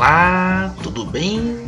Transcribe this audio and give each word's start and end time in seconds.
Olá, 0.00 0.74
tudo 0.82 1.04
bem? 1.04 1.58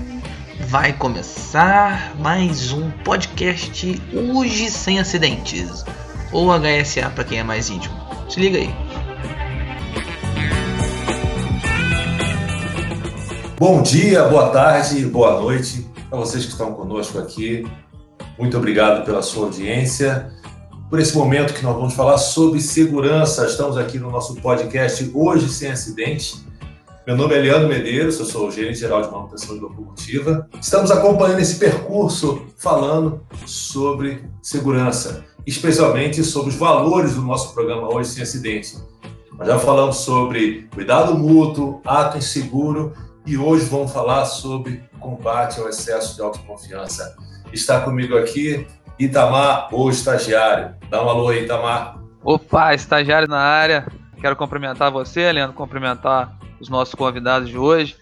Vai 0.66 0.94
começar 0.94 2.16
mais 2.18 2.72
um 2.72 2.90
podcast 3.04 4.00
hoje 4.10 4.70
sem 4.70 4.98
acidentes, 4.98 5.84
ou 6.32 6.48
HSA 6.50 7.10
para 7.10 7.24
quem 7.24 7.40
é 7.40 7.42
mais 7.42 7.68
íntimo. 7.68 7.94
Se 8.30 8.40
liga 8.40 8.56
aí. 8.56 8.74
Bom 13.58 13.82
dia, 13.82 14.24
boa 14.24 14.48
tarde, 14.48 15.04
boa 15.04 15.38
noite 15.38 15.86
a 16.10 16.16
vocês 16.16 16.46
que 16.46 16.52
estão 16.52 16.72
conosco 16.72 17.18
aqui. 17.18 17.66
Muito 18.38 18.56
obrigado 18.56 19.04
pela 19.04 19.20
sua 19.20 19.44
audiência. 19.44 20.32
Por 20.88 20.98
esse 20.98 21.14
momento 21.14 21.52
que 21.52 21.62
nós 21.62 21.76
vamos 21.76 21.92
falar 21.92 22.16
sobre 22.16 22.62
segurança, 22.62 23.44
estamos 23.44 23.76
aqui 23.76 23.98
no 23.98 24.10
nosso 24.10 24.36
podcast 24.36 25.10
Hoje 25.12 25.50
Sem 25.50 25.70
Acidente 25.70 26.50
meu 27.06 27.16
nome 27.16 27.34
é 27.34 27.38
Leandro 27.38 27.68
Medeiros, 27.68 28.18
eu 28.20 28.24
sou 28.24 28.46
o 28.46 28.50
gerente 28.50 28.78
geral 28.78 29.02
de 29.02 29.10
manutenção 29.10 29.56
de 29.56 29.60
locomotiva. 29.60 30.48
Estamos 30.60 30.90
acompanhando 30.90 31.40
esse 31.40 31.58
percurso 31.58 32.46
falando 32.56 33.26
sobre 33.44 34.24
segurança, 34.40 35.24
especialmente 35.44 36.22
sobre 36.22 36.50
os 36.50 36.56
valores 36.56 37.16
do 37.16 37.22
nosso 37.22 37.52
programa 37.52 37.92
Hoje 37.92 38.10
Sem 38.10 38.22
Acidente. 38.22 38.76
Nós 39.36 39.48
já 39.48 39.58
falamos 39.58 39.96
sobre 39.96 40.68
cuidado 40.72 41.18
mútuo, 41.18 41.80
ato 41.84 42.18
inseguro 42.18 42.92
e 43.26 43.36
hoje 43.36 43.64
vamos 43.64 43.92
falar 43.92 44.24
sobre 44.26 44.84
combate 45.00 45.58
ao 45.58 45.68
excesso 45.68 46.14
de 46.14 46.22
autoconfiança. 46.22 47.16
Está 47.52 47.80
comigo 47.80 48.16
aqui 48.16 48.64
Itamar, 48.96 49.74
o 49.74 49.90
estagiário. 49.90 50.76
Dá 50.88 51.04
um 51.04 51.08
alô 51.08 51.30
aí, 51.30 51.42
Itamar. 51.42 51.98
Opa, 52.22 52.74
estagiário 52.74 53.26
na 53.26 53.40
área. 53.40 53.88
Quero 54.20 54.36
cumprimentar 54.36 54.92
você, 54.92 55.32
Leandro, 55.32 55.56
cumprimentar 55.56 56.38
os 56.62 56.68
nossos 56.68 56.94
convidados 56.94 57.48
de 57.48 57.58
hoje, 57.58 57.96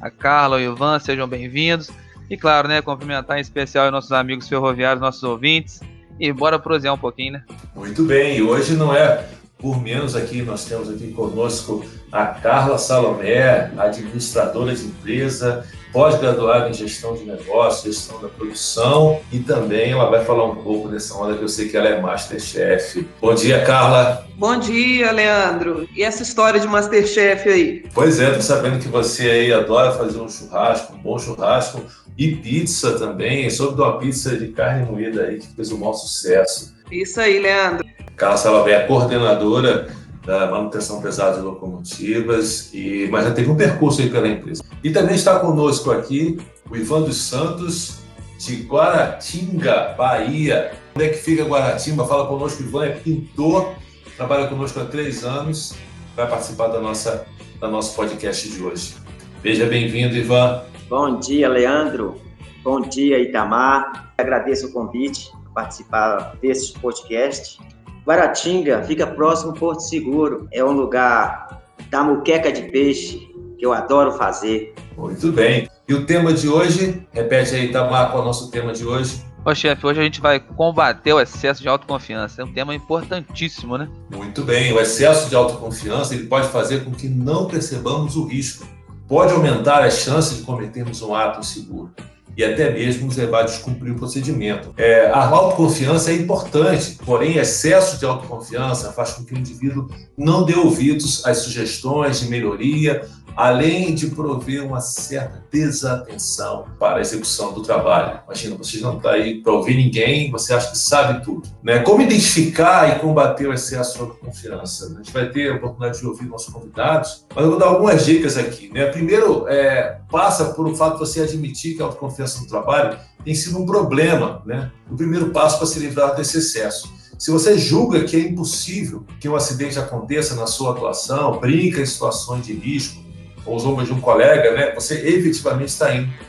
a 0.00 0.10
Carla, 0.10 0.56
o 0.56 0.60
Ivan, 0.60 0.98
sejam 0.98 1.28
bem-vindos. 1.28 1.90
E 2.30 2.36
claro, 2.36 2.66
né, 2.66 2.80
cumprimentar 2.80 3.36
em 3.36 3.42
especial 3.42 3.86
os 3.86 3.92
nossos 3.92 4.10
amigos 4.10 4.48
ferroviários, 4.48 5.00
nossos 5.00 5.22
ouvintes. 5.22 5.80
E 6.18 6.32
bora 6.32 6.58
prosear 6.58 6.94
um 6.94 6.98
pouquinho, 6.98 7.34
né? 7.34 7.44
Muito 7.74 8.04
bem, 8.04 8.38
e 8.38 8.42
hoje 8.42 8.74
não 8.74 8.92
é 8.92 9.22
por 9.58 9.80
menos 9.82 10.16
aqui, 10.16 10.40
nós 10.40 10.64
temos 10.64 10.88
aqui 10.88 11.12
conosco 11.12 11.84
a 12.10 12.26
Carla 12.26 12.78
Salomé, 12.78 13.70
administradora 13.76 14.74
de 14.74 14.86
empresa, 14.86 15.66
pós-graduada 15.96 16.68
em 16.68 16.74
gestão 16.74 17.14
de 17.14 17.24
negócios, 17.24 17.96
gestão 17.96 18.20
da 18.20 18.28
produção 18.28 19.18
e 19.32 19.38
também 19.38 19.92
ela 19.92 20.10
vai 20.10 20.22
falar 20.26 20.44
um 20.44 20.56
pouco 20.56 20.90
dessa 20.90 21.14
onda 21.14 21.34
que 21.34 21.42
eu 21.42 21.48
sei 21.48 21.70
que 21.70 21.76
ela 21.78 21.88
é 21.88 21.98
Masterchef. 21.98 23.08
Bom 23.18 23.34
dia, 23.34 23.64
Carla. 23.64 24.26
Bom 24.34 24.58
dia, 24.58 25.10
Leandro. 25.10 25.88
E 25.96 26.02
essa 26.02 26.22
história 26.22 26.60
de 26.60 26.66
Masterchef 26.66 27.48
aí? 27.48 27.82
Pois 27.94 28.20
é, 28.20 28.30
tô 28.30 28.42
sabendo 28.42 28.78
que 28.78 28.88
você 28.88 29.30
aí 29.30 29.50
adora 29.54 29.90
fazer 29.92 30.20
um 30.20 30.28
churrasco, 30.28 30.92
um 30.92 30.98
bom 30.98 31.18
churrasco 31.18 31.80
e 32.18 32.36
pizza 32.36 32.98
também. 32.98 33.48
Soube 33.48 33.76
de 33.76 33.80
uma 33.80 33.98
pizza 33.98 34.36
de 34.36 34.48
carne 34.48 34.84
moída 34.84 35.22
aí 35.22 35.38
que 35.38 35.46
fez 35.46 35.72
um 35.72 35.78
bom 35.78 35.94
sucesso. 35.94 36.74
Isso 36.92 37.18
aí, 37.18 37.38
Leandro. 37.38 37.86
Carla 38.16 38.36
Salomé 38.36 38.72
é 38.72 38.80
coordenadora 38.80 39.88
da 40.26 40.50
manutenção 40.50 41.00
pesada 41.00 41.38
de 41.38 41.42
locomotivas, 41.44 42.74
e, 42.74 43.08
mas 43.12 43.24
já 43.24 43.30
teve 43.30 43.48
um 43.48 43.56
percurso 43.56 44.02
aí 44.02 44.10
pela 44.10 44.26
empresa. 44.26 44.62
E 44.82 44.90
também 44.90 45.14
está 45.14 45.38
conosco 45.38 45.92
aqui 45.92 46.38
o 46.68 46.76
Ivan 46.76 47.02
dos 47.02 47.16
Santos, 47.16 48.00
de 48.36 48.64
Guaratinga, 48.64 49.94
Bahia. 49.96 50.72
Onde 50.94 51.04
é 51.04 51.08
que 51.10 51.18
fica 51.18 51.44
Guaratinga? 51.44 52.04
Fala 52.04 52.26
conosco, 52.26 52.60
Ivan 52.62 52.86
é 52.86 52.90
pintor, 52.90 53.74
trabalha 54.16 54.48
conosco 54.48 54.80
há 54.80 54.84
três 54.84 55.24
anos, 55.24 55.76
vai 56.16 56.28
participar 56.28 56.68
da 56.68 56.80
nossa, 56.80 57.24
da 57.60 57.68
nosso 57.68 57.94
podcast 57.94 58.50
de 58.50 58.60
hoje. 58.60 58.96
Seja 59.42 59.66
bem-vindo, 59.66 60.16
Ivan. 60.16 60.64
Bom 60.88 61.20
dia, 61.20 61.48
Leandro. 61.48 62.20
Bom 62.64 62.80
dia, 62.80 63.20
Itamar. 63.20 64.12
Agradeço 64.18 64.66
o 64.66 64.72
convite 64.72 65.30
para 65.30 65.62
participar 65.62 66.36
desse 66.42 66.72
podcast. 66.72 67.58
Guaratinga 68.06 68.84
fica 68.84 69.04
próximo 69.04 69.50
ao 69.50 69.56
Porto 69.56 69.80
Seguro. 69.80 70.46
É 70.52 70.64
um 70.64 70.70
lugar 70.70 71.60
da 71.90 72.04
muqueca 72.04 72.52
de 72.52 72.62
peixe 72.70 73.18
que 73.58 73.66
eu 73.66 73.72
adoro 73.72 74.12
fazer. 74.12 74.74
Muito 74.96 75.32
bem. 75.32 75.68
E 75.88 75.94
o 75.94 76.06
tema 76.06 76.32
de 76.32 76.48
hoje, 76.48 77.04
repete 77.10 77.54
aí, 77.56 77.72
Tamar, 77.72 78.10
qual 78.10 78.20
é 78.20 78.22
o 78.22 78.24
nosso 78.24 78.48
tema 78.50 78.72
de 78.72 78.86
hoje? 78.86 79.24
Ô 79.44 79.54
chefe, 79.54 79.86
hoje 79.86 80.00
a 80.00 80.04
gente 80.04 80.20
vai 80.20 80.38
combater 80.38 81.12
o 81.12 81.20
excesso 81.20 81.62
de 81.62 81.68
autoconfiança. 81.68 82.42
É 82.42 82.44
um 82.44 82.52
tema 82.52 82.74
importantíssimo, 82.74 83.76
né? 83.76 83.88
Muito 84.14 84.42
bem. 84.42 84.72
O 84.72 84.80
excesso 84.80 85.28
de 85.28 85.34
autoconfiança 85.34 86.14
ele 86.14 86.26
pode 86.26 86.48
fazer 86.48 86.84
com 86.84 86.92
que 86.92 87.08
não 87.08 87.46
percebamos 87.46 88.16
o 88.16 88.24
risco. 88.24 88.66
Pode 89.08 89.32
aumentar 89.32 89.84
as 89.84 89.98
chances 89.98 90.38
de 90.38 90.42
cometermos 90.44 91.02
um 91.02 91.14
ato 91.14 91.40
inseguro 91.40 91.92
e 92.36 92.44
até 92.44 92.70
mesmo 92.70 93.06
nos 93.06 93.16
levar 93.16 93.42
a 93.42 93.44
o 93.90 93.94
procedimento. 93.94 94.74
É, 94.76 95.06
a 95.06 95.26
autoconfiança 95.26 96.10
é 96.10 96.14
importante, 96.14 96.98
porém, 97.04 97.38
excesso 97.38 97.98
de 97.98 98.04
autoconfiança 98.04 98.92
faz 98.92 99.12
com 99.12 99.24
que 99.24 99.34
o 99.34 99.38
indivíduo 99.38 99.88
não 100.16 100.44
dê 100.44 100.54
ouvidos 100.54 101.24
às 101.24 101.38
sugestões 101.38 102.20
de 102.20 102.28
melhoria 102.28 103.06
além 103.36 103.94
de 103.94 104.08
prover 104.08 104.64
uma 104.64 104.80
certa 104.80 105.44
desatenção 105.52 106.66
para 106.78 106.96
a 106.96 107.00
execução 107.00 107.52
do 107.52 107.62
trabalho. 107.62 108.20
Imagina, 108.24 108.56
você 108.56 108.80
não 108.80 108.96
está 108.96 109.10
aí 109.10 109.42
para 109.42 109.52
ouvir 109.52 109.76
ninguém, 109.76 110.30
você 110.30 110.54
acha 110.54 110.70
que 110.70 110.78
sabe 110.78 111.22
tudo. 111.22 111.42
Né? 111.62 111.80
Como 111.80 112.00
identificar 112.00 112.96
e 112.96 112.98
combater 112.98 113.46
o 113.46 113.52
excesso 113.52 114.06
de 114.06 114.12
confiança? 114.18 114.86
A 114.86 114.96
gente 114.96 115.12
vai 115.12 115.28
ter 115.28 115.52
a 115.52 115.56
oportunidade 115.56 116.00
de 116.00 116.06
ouvir 116.06 116.26
nossos 116.26 116.52
convidados, 116.52 117.26
mas 117.34 117.44
eu 117.44 117.50
vou 117.50 117.60
dar 117.60 117.66
algumas 117.66 118.04
dicas 118.06 118.38
aqui. 118.38 118.72
Né? 118.72 118.86
Primeiro, 118.86 119.46
é, 119.48 120.00
passa 120.10 120.46
por 120.46 120.66
o 120.66 120.74
fato 120.74 120.94
de 120.94 121.00
você 121.00 121.20
admitir 121.20 121.76
que 121.76 121.82
a 121.82 121.84
autoconfiança 121.84 122.40
no 122.40 122.46
trabalho 122.46 122.98
tem 123.22 123.34
sido 123.34 123.58
um 123.58 123.66
problema. 123.66 124.42
Né? 124.46 124.70
O 124.90 124.96
primeiro 124.96 125.30
passo 125.30 125.58
para 125.58 125.66
se 125.66 125.78
livrar 125.78 126.14
desse 126.16 126.38
excesso. 126.38 126.96
Se 127.18 127.30
você 127.30 127.58
julga 127.58 128.04
que 128.04 128.14
é 128.14 128.20
impossível 128.20 129.04
que 129.18 129.28
um 129.28 129.34
acidente 129.34 129.78
aconteça 129.78 130.34
na 130.34 130.46
sua 130.46 130.72
atuação, 130.72 131.38
brinca 131.40 131.80
em 131.80 131.86
situações 131.86 132.44
de 132.44 132.52
risco, 132.52 133.05
ou 133.46 133.56
os 133.56 133.64
ombros 133.64 133.86
de 133.86 133.94
um 133.94 134.00
colega, 134.00 134.52
né, 134.52 134.74
você 134.74 134.94
efetivamente 134.94 135.68
está 135.68 135.86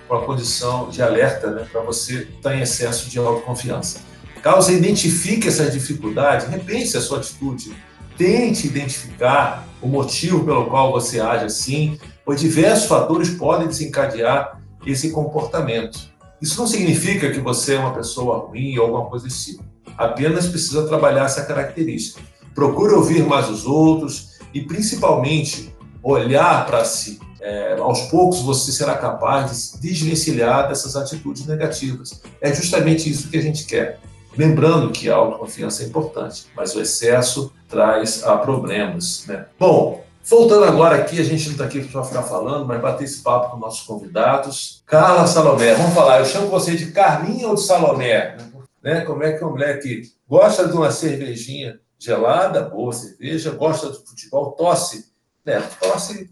para 0.07 0.17
uma 0.17 0.25
condição 0.25 0.89
de 0.89 1.01
alerta 1.01 1.49
né, 1.49 1.67
para 1.71 1.81
você 1.81 2.27
estar 2.35 2.55
em 2.55 2.61
excesso 2.61 3.09
de 3.09 3.17
autoconfiança. 3.17 3.99
Caso 4.41 4.71
identifique 4.71 5.47
essa 5.47 5.69
dificuldade, 5.69 6.45
repense 6.45 6.95
a 6.95 7.01
sua 7.01 7.17
atitude. 7.17 7.75
Tente 8.17 8.67
identificar 8.67 9.67
o 9.81 9.87
motivo 9.87 10.43
pelo 10.45 10.65
qual 10.67 10.91
você 10.91 11.19
age 11.19 11.45
assim, 11.45 11.99
pois 12.23 12.39
diversos 12.39 12.87
fatores 12.87 13.31
podem 13.31 13.67
desencadear 13.67 14.61
esse 14.85 15.11
comportamento. 15.11 15.99
Isso 16.41 16.59
não 16.59 16.67
significa 16.67 17.31
que 17.31 17.39
você 17.39 17.75
é 17.75 17.79
uma 17.79 17.93
pessoa 17.93 18.37
ruim 18.37 18.77
ou 18.77 18.85
alguma 18.85 19.09
coisa 19.09 19.27
assim. 19.27 19.59
Apenas 19.97 20.47
precisa 20.47 20.87
trabalhar 20.87 21.25
essa 21.25 21.43
característica. 21.43 22.21
Procure 22.53 22.93
ouvir 22.93 23.23
mais 23.23 23.49
os 23.49 23.65
outros 23.65 24.37
e, 24.53 24.61
principalmente, 24.61 25.75
olhar 26.11 26.65
para 26.65 26.85
si. 26.85 27.19
É, 27.39 27.77
aos 27.79 28.01
poucos 28.03 28.41
você 28.41 28.71
será 28.71 28.95
capaz 28.95 29.51
de 29.51 29.57
se 29.57 29.81
desvencilhar 29.81 30.67
dessas 30.67 30.95
atitudes 30.95 31.45
negativas. 31.45 32.21
É 32.41 32.53
justamente 32.53 33.09
isso 33.09 33.29
que 33.29 33.37
a 33.37 33.41
gente 33.41 33.65
quer. 33.65 33.99
Lembrando 34.35 34.91
que 34.91 35.09
a 35.09 35.15
autoconfiança 35.15 35.83
é 35.83 35.87
importante, 35.87 36.45
mas 36.55 36.75
o 36.75 36.81
excesso 36.81 37.51
traz 37.67 38.23
a 38.23 38.37
problemas. 38.37 39.25
Né? 39.27 39.45
Bom, 39.59 40.03
voltando 40.23 40.63
agora 40.63 40.95
aqui, 40.95 41.19
a 41.19 41.23
gente 41.23 41.45
não 41.45 41.53
está 41.53 41.65
aqui 41.65 41.81
para 41.81 42.03
ficar 42.03 42.23
falando, 42.23 42.65
mas 42.65 42.81
bater 42.81 43.03
esse 43.03 43.21
papo 43.21 43.51
com 43.51 43.57
nossos 43.57 43.85
convidados. 43.85 44.83
Carla 44.85 45.27
Salomé, 45.27 45.73
vamos 45.73 45.93
falar, 45.93 46.19
eu 46.19 46.25
chamo 46.25 46.47
você 46.47 46.75
de 46.75 46.91
Carlinha 46.91 47.47
ou 47.47 47.55
de 47.55 47.63
Salomé? 47.63 48.37
Né? 48.81 49.01
Como 49.01 49.23
é 49.23 49.33
que 49.33 49.43
uma 49.43 49.51
mulher 49.51 49.79
que 49.79 50.03
gosta 50.27 50.67
de 50.67 50.73
uma 50.73 50.91
cervejinha 50.91 51.79
gelada, 51.99 52.61
boa 52.61 52.93
cerveja, 52.93 53.51
gosta 53.51 53.89
do 53.89 54.05
futebol, 54.05 54.51
tosse 54.51 55.06
né? 55.47 55.61
Torce, 55.79 56.29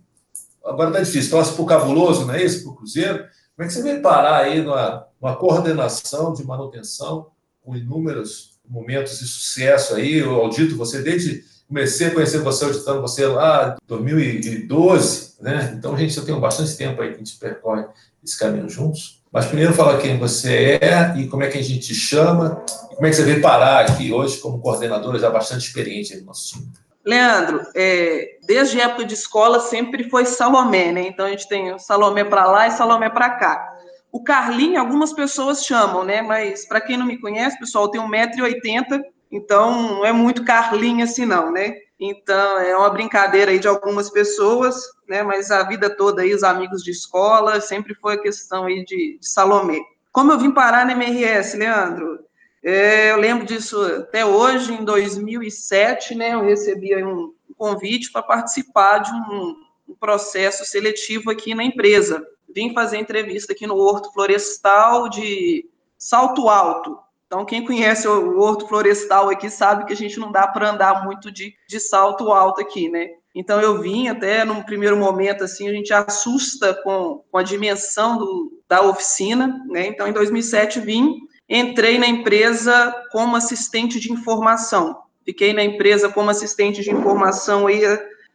agora 0.64 0.92
tá 0.92 1.00
difícil, 1.00 1.32
torce 1.32 1.60
o 1.60 1.66
Cabuloso, 1.66 2.26
não 2.26 2.34
é 2.34 2.44
isso? 2.44 2.64
Para 2.64 2.72
o 2.74 2.76
Cruzeiro. 2.76 3.26
Como 3.56 3.66
é 3.66 3.68
que 3.68 3.74
você 3.74 3.82
vem 3.82 4.02
parar 4.02 4.44
aí 4.44 4.62
numa, 4.62 5.08
numa 5.22 5.36
coordenação 5.38 6.34
de 6.34 6.44
manutenção 6.44 7.28
com 7.64 7.76
inúmeros 7.76 8.60
momentos 8.68 9.20
de 9.20 9.26
sucesso 9.26 9.96
aí? 9.96 10.18
Eu 10.18 10.36
audito 10.36 10.76
você 10.76 11.02
desde 11.02 11.46
comecei 11.68 12.08
a 12.08 12.12
conhecer 12.12 12.40
você 12.40 12.66
auditando 12.66 13.02
você 13.02 13.26
lá 13.26 13.76
em 13.82 13.88
2012, 13.88 15.36
né? 15.42 15.74
Então, 15.76 15.98
gente, 15.98 16.16
eu 16.16 16.26
tenho 16.26 16.40
bastante 16.40 16.76
tempo 16.76 17.02
aí 17.02 17.10
que 17.10 17.16
a 17.16 17.18
gente 17.18 17.38
percorre 17.38 17.86
esse 18.24 18.38
caminho 18.38 18.70
juntos. 18.70 19.24
Mas 19.32 19.46
primeiro 19.46 19.74
fala 19.74 19.98
quem 19.98 20.20
você 20.20 20.78
é 20.82 21.18
e 21.18 21.28
como 21.28 21.44
é 21.44 21.48
que 21.48 21.58
a 21.58 21.64
gente 21.64 21.88
te 21.88 21.96
chama 21.96 22.64
e 22.92 22.96
como 22.96 23.08
é 23.08 23.10
que 23.10 23.16
você 23.16 23.24
veio 23.24 23.42
parar 23.42 23.80
aqui 23.86 24.12
hoje 24.12 24.38
como 24.38 24.60
coordenadora 24.60 25.18
já 25.18 25.30
bastante 25.30 25.66
experiente 25.66 26.16
no 26.18 26.26
nosso 26.26 26.54
time. 26.54 26.72
Leandro, 27.06 27.62
é, 27.76 28.40
desde 28.48 28.82
a 28.82 28.86
época 28.86 29.06
de 29.06 29.14
escola 29.14 29.60
sempre 29.60 30.10
foi 30.10 30.26
Salomé, 30.26 30.92
né? 30.92 31.02
Então 31.08 31.28
a 31.28 31.30
gente 31.30 31.48
tem 31.48 31.78
Salomé 31.78 32.24
para 32.24 32.46
lá 32.46 32.68
e 32.68 32.72
Salomé 32.72 33.10
para 33.10 33.30
cá. 33.30 33.74
O 34.12 34.24
Carlinho, 34.24 34.80
algumas 34.80 35.14
pessoas 35.14 35.64
chamam, 35.64 36.04
né? 36.04 36.22
Mas 36.22 36.66
para 36.68 36.82
quem 36.82 36.98
não 36.98 37.06
me 37.06 37.20
conhece, 37.20 37.60
pessoal, 37.60 37.92
tenho 37.92 38.06
1,80m, 38.06 39.04
Então, 39.32 39.98
não 39.98 40.06
é 40.06 40.12
muito 40.12 40.44
Carlinha 40.44 41.04
assim, 41.04 41.26
não, 41.26 41.52
né? 41.52 41.76
Então, 42.00 42.60
é 42.60 42.76
uma 42.76 42.90
brincadeira 42.90 43.52
aí 43.52 43.60
de 43.60 43.68
algumas 43.68 44.10
pessoas, 44.10 44.76
né? 45.08 45.22
Mas 45.22 45.52
a 45.52 45.64
vida 45.64 45.90
toda 45.90 46.24
aí, 46.24 46.34
os 46.34 46.44
amigos 46.44 46.84
de 46.84 46.92
escola, 46.92 47.62
sempre 47.62 47.94
foi 47.94 48.16
a 48.16 48.22
questão 48.22 48.66
aí 48.66 48.84
de, 48.84 49.20
de 49.20 49.30
Salomé. 49.30 49.80
Como 50.12 50.32
eu 50.32 50.40
vim 50.40 50.52
parar 50.52 50.86
na 50.86 50.94
MRS, 50.94 51.56
Leandro? 51.58 52.20
É, 52.68 53.12
eu 53.12 53.18
lembro 53.18 53.46
disso 53.46 53.80
até 53.80 54.26
hoje, 54.26 54.74
em 54.74 54.84
2007, 54.84 56.16
né? 56.16 56.34
Eu 56.34 56.44
recebi 56.44 56.96
um 57.04 57.32
convite 57.56 58.12
para 58.12 58.24
participar 58.24 58.98
de 58.98 59.12
um, 59.12 59.56
um 59.90 59.96
processo 59.96 60.66
seletivo 60.66 61.30
aqui 61.30 61.54
na 61.54 61.64
empresa. 61.64 62.26
Vim 62.50 62.74
fazer 62.74 62.98
entrevista 62.98 63.54
aqui 63.54 63.68
no 63.68 63.78
Horto 63.78 64.12
Florestal 64.12 65.08
de 65.08 65.70
Salto 65.96 66.50
Alto, 66.50 66.98
então, 67.28 67.44
quem 67.44 67.66
conhece 67.66 68.08
o 68.08 68.40
Horto 68.40 68.68
Florestal 68.68 69.30
aqui 69.30 69.50
sabe 69.50 69.86
que 69.86 69.94
a 69.94 69.96
gente 69.96 70.20
não 70.20 70.32
dá 70.32 70.48
para 70.48 70.70
andar 70.70 71.04
muito 71.04 71.32
de, 71.32 71.56
de 71.68 71.80
salto 71.80 72.32
alto 72.32 72.62
aqui, 72.62 72.88
né? 72.88 73.10
Então, 73.34 73.60
eu 73.60 73.82
vim 73.82 74.08
até 74.08 74.46
num 74.46 74.62
primeiro 74.62 74.96
momento, 74.96 75.44
assim, 75.44 75.68
a 75.68 75.72
gente 75.74 75.92
assusta 75.92 76.74
com, 76.84 77.24
com 77.30 77.38
a 77.38 77.44
dimensão 77.44 78.18
do, 78.18 78.62
da 78.70 78.82
oficina, 78.82 79.62
né? 79.68 79.88
Então, 79.88 80.08
em 80.08 80.14
2007, 80.14 80.80
vim, 80.80 81.25
entrei 81.50 81.98
na 81.98 82.08
empresa 82.08 82.94
como 83.12 83.36
assistente 83.36 84.00
de 84.00 84.12
informação. 84.12 85.04
Fiquei 85.24 85.54
na 85.54 85.64
empresa 85.64 86.10
como 86.10 86.30
assistente 86.30 86.82
de 86.82 86.92
informação 86.92 87.68
aí, 87.68 87.82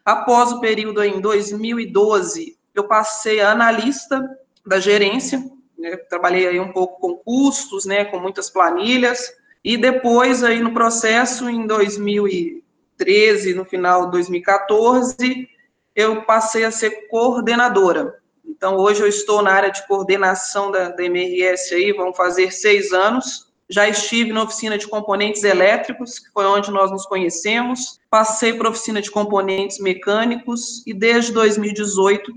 após 0.04 0.52
o 0.52 0.60
período 0.60 1.02
em 1.02 1.20
2012, 1.20 2.56
eu 2.74 2.88
passei 2.88 3.40
a 3.40 3.52
analista 3.52 4.28
da 4.66 4.78
gerência, 4.78 5.44
né, 5.78 5.96
trabalhei 5.96 6.46
aí 6.46 6.60
um 6.60 6.72
pouco 6.72 7.00
com 7.00 7.16
custos, 7.16 7.84
né, 7.84 8.04
com 8.04 8.18
muitas 8.18 8.50
planilhas, 8.50 9.32
e 9.62 9.76
depois 9.76 10.42
aí 10.42 10.60
no 10.60 10.72
processo, 10.72 11.48
em 11.48 11.66
2013, 11.66 13.54
no 13.54 13.64
final 13.64 14.06
de 14.06 14.12
2014, 14.12 15.48
eu 15.94 16.22
passei 16.22 16.64
a 16.64 16.70
ser 16.70 17.08
coordenadora. 17.08 18.19
Então, 18.60 18.76
hoje 18.76 19.00
eu 19.00 19.06
estou 19.06 19.40
na 19.40 19.52
área 19.52 19.70
de 19.70 19.86
coordenação 19.86 20.70
da, 20.70 20.90
da 20.90 21.02
MRS 21.02 21.74
aí, 21.74 21.94
vão 21.94 22.12
fazer 22.12 22.52
seis 22.52 22.92
anos, 22.92 23.50
já 23.70 23.88
estive 23.88 24.34
na 24.34 24.42
oficina 24.42 24.76
de 24.76 24.86
componentes 24.86 25.44
elétricos, 25.44 26.18
que 26.18 26.30
foi 26.30 26.44
onde 26.44 26.70
nós 26.70 26.90
nos 26.90 27.06
conhecemos. 27.06 27.98
Passei 28.10 28.52
para 28.52 28.68
a 28.68 28.70
oficina 28.70 29.00
de 29.00 29.10
componentes 29.10 29.80
mecânicos 29.80 30.86
e 30.86 30.92
desde 30.92 31.32
2018 31.32 32.30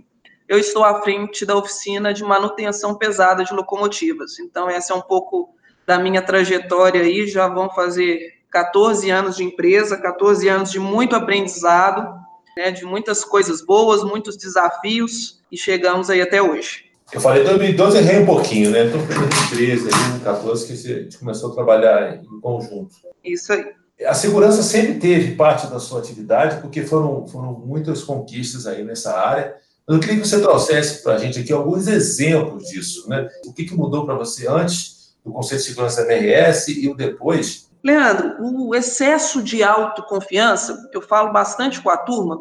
eu 0.47 0.57
estou 0.57 0.85
à 0.85 1.01
frente 1.01 1.45
da 1.45 1.57
oficina 1.57 2.13
de 2.13 2.23
manutenção 2.23 2.95
pesada 2.95 3.43
de 3.43 3.53
locomotivas. 3.53 4.39
Então, 4.39 4.69
essa 4.69 4.93
é 4.93 4.95
um 4.95 5.01
pouco 5.01 5.53
da 5.85 5.99
minha 5.99 6.21
trajetória 6.21 7.01
aí, 7.01 7.27
já 7.27 7.49
vão 7.49 7.69
fazer 7.69 8.35
14 8.49 9.09
anos 9.11 9.35
de 9.35 9.43
empresa, 9.43 9.97
14 9.97 10.47
anos 10.47 10.71
de 10.71 10.79
muito 10.79 11.17
aprendizado, 11.17 12.22
né, 12.55 12.71
de 12.71 12.85
muitas 12.85 13.23
coisas 13.23 13.65
boas, 13.65 14.03
muitos 14.03 14.37
desafios, 14.37 15.39
e 15.51 15.57
chegamos 15.57 16.09
aí 16.09 16.21
até 16.21 16.41
hoje. 16.41 16.85
Eu 17.11 17.21
falei 17.21 17.43
2012, 17.43 17.97
errei 17.97 18.19
um 18.19 18.25
pouquinho, 18.25 18.71
né? 18.71 18.87
Então, 18.87 18.99
foi 19.05 19.15
2013, 19.15 19.83
2014 19.83 20.65
que 20.65 20.73
a 20.73 20.75
gente 20.75 21.17
começou 21.17 21.51
a 21.51 21.53
trabalhar 21.53 22.15
em 22.15 22.39
conjunto. 22.39 22.95
Isso 23.23 23.53
aí. 23.53 23.65
A 24.05 24.13
segurança 24.13 24.63
sempre 24.63 24.95
teve 24.95 25.35
parte 25.35 25.67
da 25.67 25.79
sua 25.79 25.99
atividade, 25.99 26.59
porque 26.61 26.81
foram, 26.81 27.27
foram 27.27 27.53
muitas 27.53 28.03
conquistas 28.03 28.65
aí 28.65 28.83
nessa 28.83 29.15
área, 29.15 29.55
eu 29.87 29.99
queria 29.99 30.19
que 30.19 30.27
você 30.27 30.39
trouxesse 30.39 31.03
para 31.03 31.15
a 31.15 31.17
gente 31.17 31.39
aqui 31.39 31.51
alguns 31.51 31.87
exemplos 31.87 32.69
disso, 32.69 33.07
né? 33.09 33.27
O 33.45 33.53
que, 33.53 33.65
que 33.65 33.75
mudou 33.75 34.05
para 34.05 34.15
você 34.15 34.47
antes 34.47 35.13
do 35.25 35.31
Conceito 35.31 35.61
de 35.61 35.67
Segurança 35.67 36.01
MRS 36.01 36.71
e 36.71 36.87
o 36.87 36.95
depois? 36.95 37.69
Leandro, 37.83 38.37
o 38.39 38.73
excesso 38.73 39.43
de 39.43 39.61
autoconfiança, 39.61 40.89
eu 40.93 41.01
falo 41.01 41.33
bastante 41.33 41.81
com 41.81 41.89
a 41.89 41.97
turma, 41.97 42.39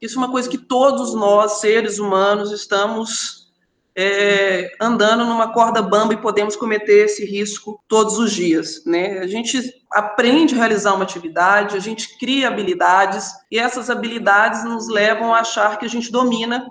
isso 0.00 0.16
é 0.16 0.18
uma 0.18 0.30
coisa 0.30 0.48
que 0.48 0.58
todos 0.58 1.14
nós, 1.14 1.60
seres 1.60 1.98
humanos, 1.98 2.52
estamos 2.52 3.44
é, 3.96 4.72
andando 4.80 5.24
numa 5.24 5.52
corda 5.52 5.80
bamba 5.80 6.14
e 6.14 6.20
podemos 6.20 6.56
cometer 6.56 7.06
esse 7.06 7.24
risco 7.24 7.80
todos 7.88 8.18
os 8.18 8.32
dias, 8.32 8.84
né? 8.84 9.20
A 9.20 9.26
gente 9.26 9.72
aprende 9.90 10.54
a 10.54 10.58
realizar 10.58 10.94
uma 10.94 11.04
atividade, 11.04 11.76
a 11.76 11.80
gente 11.80 12.18
cria 12.18 12.48
habilidades 12.48 13.32
e 13.50 13.58
essas 13.58 13.88
habilidades 13.88 14.64
nos 14.64 14.88
levam 14.88 15.32
a 15.32 15.40
achar 15.40 15.78
que 15.78 15.86
a 15.86 15.88
gente 15.88 16.12
domina 16.12 16.66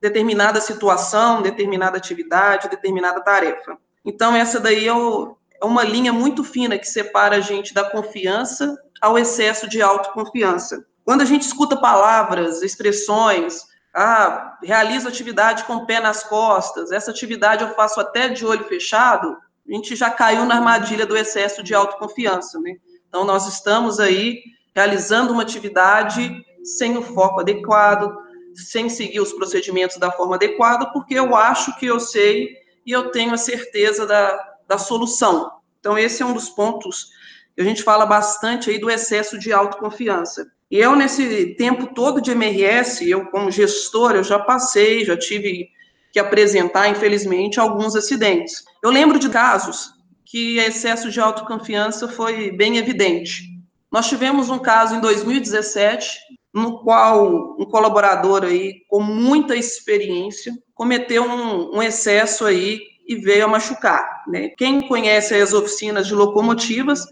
determinada 0.00 0.60
situação, 0.60 1.42
determinada 1.42 1.98
atividade, 1.98 2.68
determinada 2.68 3.20
tarefa. 3.20 3.78
Então, 4.04 4.34
essa 4.34 4.58
daí 4.58 4.90
o, 4.90 5.36
é 5.62 5.64
uma 5.64 5.84
linha 5.84 6.12
muito 6.12 6.42
fina 6.42 6.76
que 6.76 6.86
separa 6.86 7.36
a 7.36 7.40
gente 7.40 7.72
da 7.72 7.88
confiança 7.88 8.76
ao 9.00 9.16
excesso 9.16 9.68
de 9.68 9.80
autoconfiança. 9.80 10.84
Quando 11.04 11.22
a 11.22 11.24
gente 11.24 11.42
escuta 11.42 11.76
palavras, 11.76 12.62
expressões, 12.62 13.62
ah, 13.94 14.58
realizo 14.60 15.06
atividade 15.06 15.62
com 15.64 15.74
o 15.74 15.86
pé 15.86 16.00
nas 16.00 16.24
costas, 16.24 16.90
essa 16.90 17.12
atividade 17.12 17.62
eu 17.62 17.74
faço 17.74 18.00
até 18.00 18.28
de 18.28 18.44
olho 18.44 18.64
fechado, 18.64 19.36
a 19.68 19.72
gente 19.72 19.94
já 19.94 20.10
caiu 20.10 20.44
na 20.44 20.56
armadilha 20.56 21.06
do 21.06 21.16
excesso 21.16 21.62
de 21.62 21.74
autoconfiança, 21.74 22.58
né? 22.58 22.74
Então, 23.08 23.24
nós 23.24 23.46
estamos 23.46 24.00
aí 24.00 24.42
realizando 24.74 25.32
uma 25.32 25.42
atividade 25.42 26.44
sem 26.64 26.96
o 26.96 27.02
foco 27.02 27.40
adequado, 27.40 28.12
sem 28.54 28.88
seguir 28.88 29.20
os 29.20 29.32
procedimentos 29.32 29.96
da 29.96 30.10
forma 30.10 30.34
adequada, 30.34 30.90
porque 30.92 31.14
eu 31.14 31.36
acho 31.36 31.78
que 31.78 31.86
eu 31.86 32.00
sei 32.00 32.48
e 32.84 32.90
eu 32.90 33.10
tenho 33.10 33.32
a 33.32 33.36
certeza 33.36 34.06
da, 34.06 34.51
da 34.72 34.78
solução. 34.78 35.52
Então, 35.78 35.98
esse 35.98 36.22
é 36.22 36.26
um 36.26 36.32
dos 36.32 36.48
pontos 36.48 37.10
que 37.54 37.60
a 37.60 37.64
gente 37.64 37.82
fala 37.82 38.06
bastante 38.06 38.70
aí 38.70 38.78
do 38.78 38.90
excesso 38.90 39.38
de 39.38 39.52
autoconfiança. 39.52 40.50
E 40.70 40.78
eu, 40.78 40.96
nesse 40.96 41.54
tempo 41.56 41.88
todo 41.94 42.22
de 42.22 42.30
MRS, 42.30 43.06
eu 43.08 43.26
como 43.26 43.50
gestor, 43.50 44.12
eu 44.12 44.24
já 44.24 44.38
passei, 44.38 45.04
já 45.04 45.14
tive 45.14 45.68
que 46.10 46.18
apresentar, 46.18 46.88
infelizmente, 46.88 47.60
alguns 47.60 47.94
acidentes. 47.94 48.64
Eu 48.82 48.90
lembro 48.90 49.18
de 49.18 49.28
casos 49.28 49.90
que 50.24 50.58
excesso 50.58 51.10
de 51.10 51.20
autoconfiança 51.20 52.08
foi 52.08 52.50
bem 52.50 52.78
evidente. 52.78 53.50
Nós 53.90 54.08
tivemos 54.08 54.48
um 54.48 54.58
caso 54.58 54.94
em 54.94 55.00
2017 55.00 56.08
no 56.54 56.82
qual 56.82 57.56
um 57.58 57.66
colaborador 57.66 58.44
aí 58.44 58.82
com 58.88 59.02
muita 59.02 59.54
experiência 59.54 60.52
cometeu 60.74 61.24
um, 61.24 61.76
um 61.76 61.82
excesso 61.82 62.46
aí 62.46 62.91
e 63.06 63.16
veio 63.16 63.44
a 63.44 63.48
machucar, 63.48 64.22
né? 64.26 64.48
Quem 64.50 64.86
conhece 64.86 65.34
as 65.34 65.52
oficinas 65.52 66.06
de 66.06 66.14
locomotivas, 66.14 67.06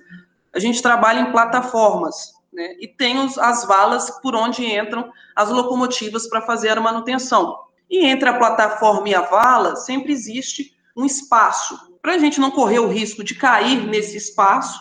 a 0.53 0.59
gente 0.59 0.83
trabalha 0.83 1.21
em 1.21 1.33
plataformas, 1.33 2.33
né? 2.53 2.75
E 2.81 2.89
tem 2.89 3.19
os, 3.19 3.39
as 3.39 3.65
valas 3.67 4.11
por 4.21 4.35
onde 4.35 4.65
entram 4.65 5.11
as 5.35 5.49
locomotivas 5.49 6.29
para 6.29 6.43
fazer 6.43 6.77
a 6.77 6.81
manutenção. 6.81 7.57
E 7.89 8.07
entre 8.07 8.29
a 8.29 8.39
plataforma 8.39 9.09
e 9.09 9.15
a 9.15 9.23
vala 9.23 9.77
sempre 9.77 10.13
existe 10.13 10.73
um 10.97 11.05
espaço. 11.05 11.77
Para 12.01 12.15
a 12.15 12.19
gente 12.19 12.41
não 12.41 12.51
correr 12.51 12.79
o 12.79 12.89
risco 12.89 13.23
de 13.23 13.35
cair 13.35 13.87
nesse 13.87 14.17
espaço, 14.17 14.81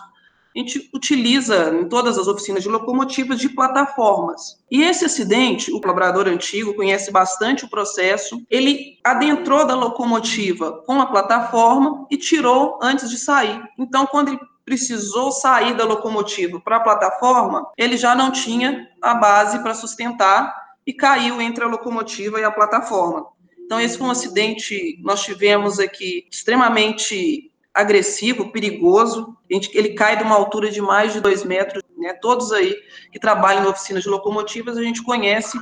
a 0.55 0.59
gente 0.59 0.89
utiliza 0.93 1.69
em 1.75 1.87
todas 1.87 2.17
as 2.17 2.27
oficinas 2.27 2.63
de 2.63 2.69
locomotivas 2.69 3.39
de 3.39 3.49
plataformas. 3.49 4.57
E 4.69 4.81
esse 4.81 5.05
acidente, 5.05 5.71
o 5.71 5.79
colaborador 5.79 6.27
antigo 6.27 6.73
conhece 6.73 7.11
bastante 7.11 7.65
o 7.65 7.69
processo, 7.69 8.41
ele 8.49 8.97
adentrou 9.03 9.65
da 9.65 9.75
locomotiva 9.75 10.83
com 10.85 10.99
a 10.99 11.05
plataforma 11.05 12.07
e 12.09 12.17
tirou 12.17 12.79
antes 12.81 13.09
de 13.09 13.17
sair. 13.17 13.61
Então, 13.77 14.07
quando 14.07 14.29
ele 14.29 14.39
precisou 14.65 15.31
sair 15.31 15.75
da 15.75 15.83
locomotiva 15.83 16.59
para 16.59 16.77
a 16.77 16.81
plataforma, 16.81 17.67
ele 17.77 17.97
já 17.97 18.13
não 18.13 18.31
tinha 18.31 18.87
a 19.01 19.15
base 19.15 19.59
para 19.59 19.73
sustentar 19.73 20.53
e 20.85 20.93
caiu 20.93 21.41
entre 21.41 21.63
a 21.63 21.67
locomotiva 21.67 22.39
e 22.39 22.43
a 22.43 22.51
plataforma. 22.51 23.25
Então, 23.69 23.79
esse 23.79 23.97
foi 23.97 24.07
um 24.07 24.11
acidente 24.11 24.99
nós 25.03 25.23
tivemos 25.23 25.79
aqui 25.79 26.27
extremamente 26.31 27.48
agressivo, 27.73 28.51
perigoso. 28.51 29.37
ele 29.49 29.93
cai 29.93 30.17
de 30.17 30.23
uma 30.23 30.35
altura 30.35 30.69
de 30.69 30.81
mais 30.81 31.13
de 31.13 31.21
dois 31.21 31.43
metros. 31.43 31.83
Né? 31.97 32.13
Todos 32.21 32.51
aí 32.51 32.75
que 33.11 33.19
trabalham 33.19 33.65
em 33.65 33.67
oficinas 33.67 34.03
de 34.03 34.09
locomotivas, 34.09 34.77
a 34.77 34.83
gente 34.83 35.03
conhece 35.03 35.57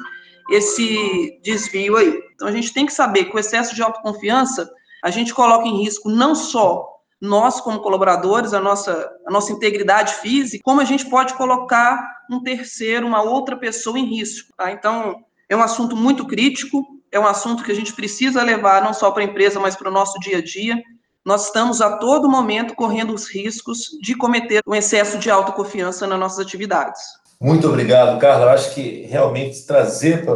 esse 0.49 1.39
desvio 1.43 1.97
aí. 1.97 2.21
Então, 2.35 2.47
a 2.47 2.51
gente 2.51 2.73
tem 2.73 2.85
que 2.85 2.93
saber 2.93 3.25
que 3.25 3.35
o 3.35 3.39
excesso 3.39 3.75
de 3.75 3.81
autoconfiança, 3.81 4.69
a 5.03 5.09
gente 5.09 5.33
coloca 5.33 5.67
em 5.67 5.83
risco 5.83 6.09
não 6.09 6.33
só 6.33 6.87
nós, 7.19 7.59
como 7.59 7.81
colaboradores, 7.81 8.53
a 8.53 8.59
nossa, 8.59 9.09
a 9.25 9.31
nossa 9.31 9.51
integridade 9.51 10.13
física, 10.15 10.63
como 10.63 10.79
a 10.79 10.85
gente 10.85 11.09
pode 11.09 11.33
colocar 11.33 11.99
um 12.31 12.41
terceiro, 12.41 13.07
uma 13.07 13.23
outra 13.23 13.57
pessoa 13.57 13.97
em 13.97 14.05
risco. 14.05 14.53
Tá? 14.55 14.71
Então, 14.71 15.15
é 15.49 15.55
um 15.55 15.61
assunto 15.61 15.95
muito 15.95 16.27
crítico, 16.27 16.85
é 17.11 17.19
um 17.19 17.25
assunto 17.25 17.63
que 17.63 17.71
a 17.71 17.75
gente 17.75 17.93
precisa 17.93 18.43
levar 18.43 18.83
não 18.83 18.93
só 18.93 19.11
para 19.11 19.23
a 19.23 19.25
empresa, 19.25 19.59
mas 19.59 19.75
para 19.75 19.89
o 19.89 19.93
nosso 19.93 20.19
dia 20.19 20.37
a 20.37 20.43
dia 20.43 20.81
nós 21.27 21.47
estamos 21.47 21.81
a 21.81 21.97
todo 21.97 22.29
momento 22.29 22.73
correndo 22.73 23.13
os 23.13 23.29
riscos 23.29 23.89
de 24.01 24.15
cometer 24.15 24.61
um 24.65 24.73
excesso 24.73 25.17
de 25.17 25.29
autoconfiança 25.29 26.07
nas 26.07 26.17
nossas 26.17 26.39
atividades. 26.39 27.01
Muito 27.39 27.67
obrigado, 27.67 28.17
Carla. 28.17 28.45
Eu 28.45 28.49
acho 28.49 28.73
que 28.73 29.01
realmente 29.01 29.67
trazer 29.67 30.23
para 30.23 30.35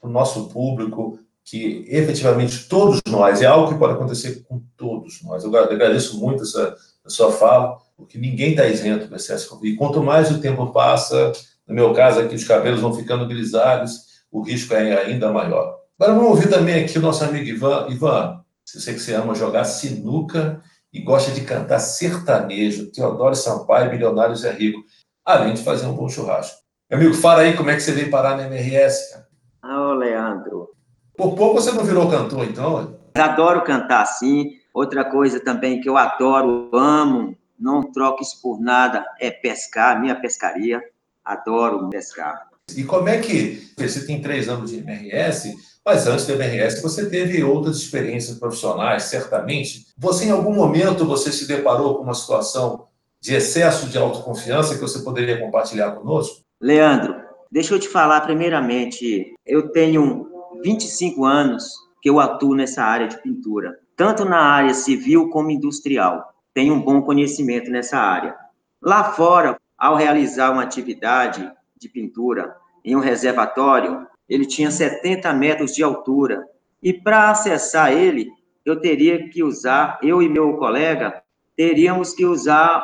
o 0.00 0.08
nosso 0.08 0.48
público 0.48 1.18
que 1.44 1.84
efetivamente 1.88 2.68
todos 2.68 3.00
nós, 3.08 3.42
é 3.42 3.46
algo 3.46 3.72
que 3.72 3.78
pode 3.78 3.94
acontecer 3.94 4.44
com 4.48 4.62
todos 4.76 5.20
nós. 5.24 5.42
Eu 5.42 5.54
agradeço 5.56 6.16
muito 6.20 6.44
essa, 6.44 6.76
sua 7.08 7.32
fala, 7.32 7.76
porque 7.96 8.16
ninguém 8.16 8.50
está 8.50 8.66
isento 8.66 9.08
do 9.08 9.16
excesso. 9.16 9.58
E 9.64 9.74
quanto 9.74 10.00
mais 10.00 10.30
o 10.30 10.40
tempo 10.40 10.68
passa, 10.68 11.32
no 11.66 11.74
meu 11.74 11.92
caso 11.92 12.20
aqui, 12.20 12.36
os 12.36 12.44
cabelos 12.44 12.80
vão 12.80 12.94
ficando 12.94 13.26
grisalhos, 13.26 14.22
o 14.30 14.42
risco 14.42 14.74
é 14.74 15.06
ainda 15.06 15.32
maior. 15.32 15.76
Agora 15.98 16.14
vamos 16.16 16.30
ouvir 16.30 16.48
também 16.48 16.84
aqui 16.84 16.96
o 16.98 17.02
nosso 17.02 17.24
amigo 17.24 17.48
Ivan. 17.48 17.88
Ivan, 17.90 18.40
se 18.70 18.80
você 18.80 18.94
que 18.94 19.00
você 19.00 19.14
ama 19.14 19.34
jogar 19.34 19.64
sinuca 19.64 20.62
e 20.92 21.02
gosta 21.02 21.32
de 21.32 21.40
cantar 21.40 21.80
sertanejo, 21.80 22.92
Teodoro 22.92 23.34
Sampaio, 23.34 23.90
Milionários 23.90 24.44
é 24.44 24.52
Rico, 24.52 24.84
além 25.24 25.54
de 25.54 25.64
fazer 25.64 25.86
um 25.86 25.94
bom 25.94 26.08
churrasco. 26.08 26.60
Meu 26.88 27.00
amigo, 27.00 27.14
fala 27.14 27.40
aí 27.40 27.56
como 27.56 27.68
é 27.68 27.74
que 27.74 27.80
você 27.80 27.90
veio 27.90 28.10
parar 28.10 28.36
na 28.36 28.44
MRS, 28.44 29.10
cara. 29.10 29.28
Ô, 29.64 29.94
Leandro. 29.94 30.70
Por 31.16 31.34
pouco 31.34 31.60
você 31.60 31.72
não 31.72 31.82
virou 31.82 32.08
cantor, 32.08 32.46
então? 32.46 32.96
Adoro 33.14 33.64
cantar, 33.64 34.06
sim. 34.06 34.52
Outra 34.72 35.04
coisa 35.04 35.40
também 35.40 35.80
que 35.80 35.88
eu 35.88 35.96
adoro, 35.96 36.70
amo, 36.72 37.36
não 37.58 37.90
troco 37.90 38.22
isso 38.22 38.40
por 38.40 38.60
nada, 38.60 39.04
é 39.18 39.32
pescar, 39.32 40.00
minha 40.00 40.14
pescaria. 40.14 40.80
Adoro 41.24 41.90
pescar. 41.90 42.48
E 42.76 42.84
como 42.84 43.08
é 43.08 43.18
que 43.18 43.72
você 43.76 44.06
tem 44.06 44.22
três 44.22 44.48
anos 44.48 44.70
de 44.70 44.78
MRS, 44.78 45.56
mas 45.84 46.06
antes 46.06 46.26
do 46.26 46.34
MRS 46.34 46.82
você 46.82 47.08
teve 47.08 47.42
outras 47.42 47.76
experiências 47.78 48.38
profissionais, 48.38 49.04
certamente. 49.04 49.86
Você, 49.96 50.26
em 50.26 50.30
algum 50.30 50.54
momento, 50.54 51.04
você 51.04 51.32
se 51.32 51.46
deparou 51.46 51.96
com 51.96 52.02
uma 52.02 52.14
situação 52.14 52.86
de 53.20 53.34
excesso 53.34 53.88
de 53.88 53.98
autoconfiança 53.98 54.74
que 54.74 54.80
você 54.80 55.00
poderia 55.00 55.38
compartilhar 55.38 55.92
conosco? 55.92 56.42
Leandro, 56.60 57.16
deixa 57.50 57.74
eu 57.74 57.78
te 57.78 57.88
falar 57.88 58.22
primeiramente, 58.22 59.34
eu 59.46 59.70
tenho 59.70 60.28
25 60.62 61.24
anos 61.24 61.64
que 62.02 62.08
eu 62.08 62.18
atuo 62.18 62.54
nessa 62.54 62.82
área 62.82 63.08
de 63.08 63.20
pintura, 63.22 63.78
tanto 63.96 64.24
na 64.24 64.40
área 64.40 64.72
civil 64.72 65.28
como 65.28 65.50
industrial. 65.50 66.32
Tenho 66.54 66.74
um 66.74 66.82
bom 66.82 67.02
conhecimento 67.02 67.70
nessa 67.70 67.98
área. 67.98 68.34
Lá 68.82 69.04
fora, 69.12 69.58
ao 69.76 69.96
realizar 69.96 70.50
uma 70.50 70.62
atividade 70.62 71.50
de 71.78 71.88
pintura 71.88 72.56
em 72.84 72.96
um 72.96 73.00
reservatório, 73.00 74.06
ele 74.30 74.46
tinha 74.46 74.70
70 74.70 75.32
metros 75.34 75.74
de 75.74 75.82
altura. 75.82 76.46
E 76.80 76.92
para 76.92 77.30
acessar 77.30 77.92
ele, 77.92 78.30
eu 78.64 78.80
teria 78.80 79.28
que 79.28 79.42
usar, 79.42 79.98
eu 80.02 80.22
e 80.22 80.28
meu 80.28 80.56
colega, 80.56 81.20
teríamos 81.56 82.14
que 82.14 82.24
usar 82.24 82.82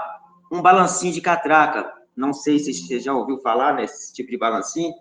um 0.53 0.61
balancinho 0.61 1.13
de 1.13 1.21
catraca, 1.21 1.91
não 2.17 2.33
sei 2.33 2.59
se 2.59 2.75
você 2.75 2.99
já 2.99 3.15
ouviu 3.15 3.39
falar 3.39 3.75
nesse 3.75 4.13
tipo 4.13 4.31
de 4.31 4.39
balancinho. 4.39 4.93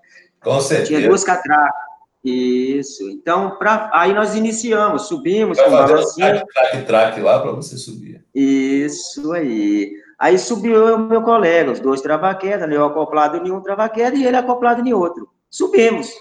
Com 0.44 0.60
certeza. 0.60 0.90
Tinha 0.90 1.08
duas 1.08 1.24
catracas. 1.24 1.86
Isso. 2.24 3.08
Então, 3.10 3.58
pra, 3.58 3.90
aí 3.94 4.14
nós 4.14 4.36
iniciamos, 4.36 5.04
subimos 5.04 5.60
com 5.60 5.68
o 5.68 5.72
balancinho. 5.72 6.44
Track, 6.48 6.86
track 6.86 7.22
lá 7.22 7.40
para 7.40 7.52
você 7.52 7.78
subir. 7.78 8.26
Isso 8.34 9.32
aí. 9.32 9.94
Aí 10.18 10.38
subiu 10.40 10.96
o 10.96 11.00
meu 11.00 11.22
colega, 11.22 11.72
os 11.72 11.80
dois 11.80 12.02
travaquedas, 12.02 12.70
eu 12.72 12.86
acoplado 12.86 13.38
em 13.38 13.52
um 13.52 13.62
travaqueda 13.62 14.16
e 14.16 14.26
ele 14.26 14.38
acoplado 14.38 14.88
em 14.88 14.94
outro. 14.94 15.30
Subimos. 15.50 16.12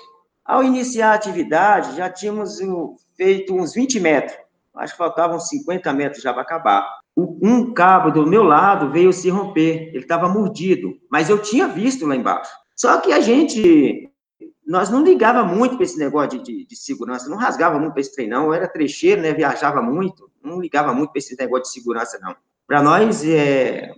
Ao 0.44 0.62
iniciar 0.62 1.12
a 1.12 1.14
atividade, 1.14 1.96
já 1.96 2.10
tínhamos 2.10 2.58
feito 3.16 3.54
uns 3.54 3.74
20 3.74 4.00
metros. 4.00 4.36
Acho 4.76 4.92
que 4.92 4.98
faltavam 4.98 5.38
50 5.38 5.92
metros 5.92 6.22
já 6.22 6.32
para 6.32 6.42
acabar 6.42 6.84
um 7.16 7.72
cabo 7.72 8.10
do 8.10 8.26
meu 8.26 8.42
lado 8.42 8.90
veio 8.90 9.12
se 9.12 9.30
romper, 9.30 9.88
ele 9.88 9.98
estava 9.98 10.28
mordido, 10.28 10.96
mas 11.08 11.30
eu 11.30 11.38
tinha 11.40 11.68
visto 11.68 12.06
lá 12.06 12.16
embaixo. 12.16 12.50
Só 12.74 13.00
que 13.00 13.12
a 13.12 13.20
gente, 13.20 14.10
nós 14.66 14.90
não 14.90 15.04
ligava 15.04 15.44
muito 15.44 15.76
para 15.76 15.84
esse 15.84 15.98
negócio 15.98 16.30
de, 16.30 16.42
de, 16.42 16.66
de, 16.66 16.76
segurança, 16.76 17.28
não 17.28 17.36
rasgava 17.36 17.78
muito 17.78 17.92
para 17.92 18.00
esse 18.00 18.12
trem, 18.12 18.28
não. 18.28 18.46
Eu 18.46 18.54
era 18.54 18.66
trecheiro, 18.66 19.22
né, 19.22 19.32
viajava 19.32 19.80
muito, 19.80 20.28
não 20.42 20.60
ligava 20.60 20.92
muito 20.92 21.12
para 21.12 21.20
esse 21.20 21.38
negócio 21.38 21.64
de 21.64 21.70
segurança, 21.70 22.18
não. 22.20 22.34
Para 22.66 22.82
nós, 22.82 23.24
é, 23.24 23.92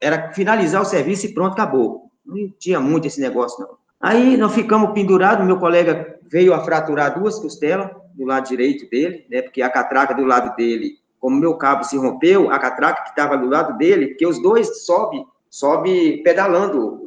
era 0.00 0.32
finalizar 0.32 0.80
o 0.80 0.86
serviço 0.86 1.26
e 1.26 1.34
pronto, 1.34 1.52
acabou. 1.52 2.10
Não 2.24 2.50
tinha 2.58 2.80
muito 2.80 3.06
esse 3.06 3.20
negócio, 3.20 3.62
não. 3.62 3.81
Aí 4.02 4.36
nós 4.36 4.52
ficamos 4.52 4.92
pendurados, 4.92 5.46
meu 5.46 5.58
colega 5.58 6.18
veio 6.28 6.52
a 6.52 6.64
fraturar 6.64 7.18
duas 7.18 7.38
costelas 7.38 7.90
do 8.14 8.24
lado 8.24 8.48
direito 8.48 8.90
dele, 8.90 9.24
né, 9.30 9.40
porque 9.40 9.62
a 9.62 9.70
catraca 9.70 10.12
do 10.12 10.24
lado 10.24 10.54
dele 10.56 11.00
como 11.22 11.38
meu 11.38 11.54
cabo 11.54 11.84
se 11.84 11.96
rompeu, 11.96 12.50
a 12.50 12.58
catraca 12.58 13.04
que 13.04 13.10
estava 13.10 13.38
do 13.38 13.48
lado 13.48 13.78
dele, 13.78 14.08
porque 14.08 14.26
os 14.26 14.42
dois 14.42 14.84
sobe, 14.84 15.24
sobe 15.48 16.20
pedalando 16.24 17.00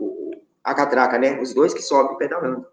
a 0.63 0.73
catraca, 0.73 1.17
né? 1.19 1.37
Os 1.41 1.53
dois 1.53 1.73
que 1.73 1.81
sobem 1.81 2.17
pedalando. 2.17 2.65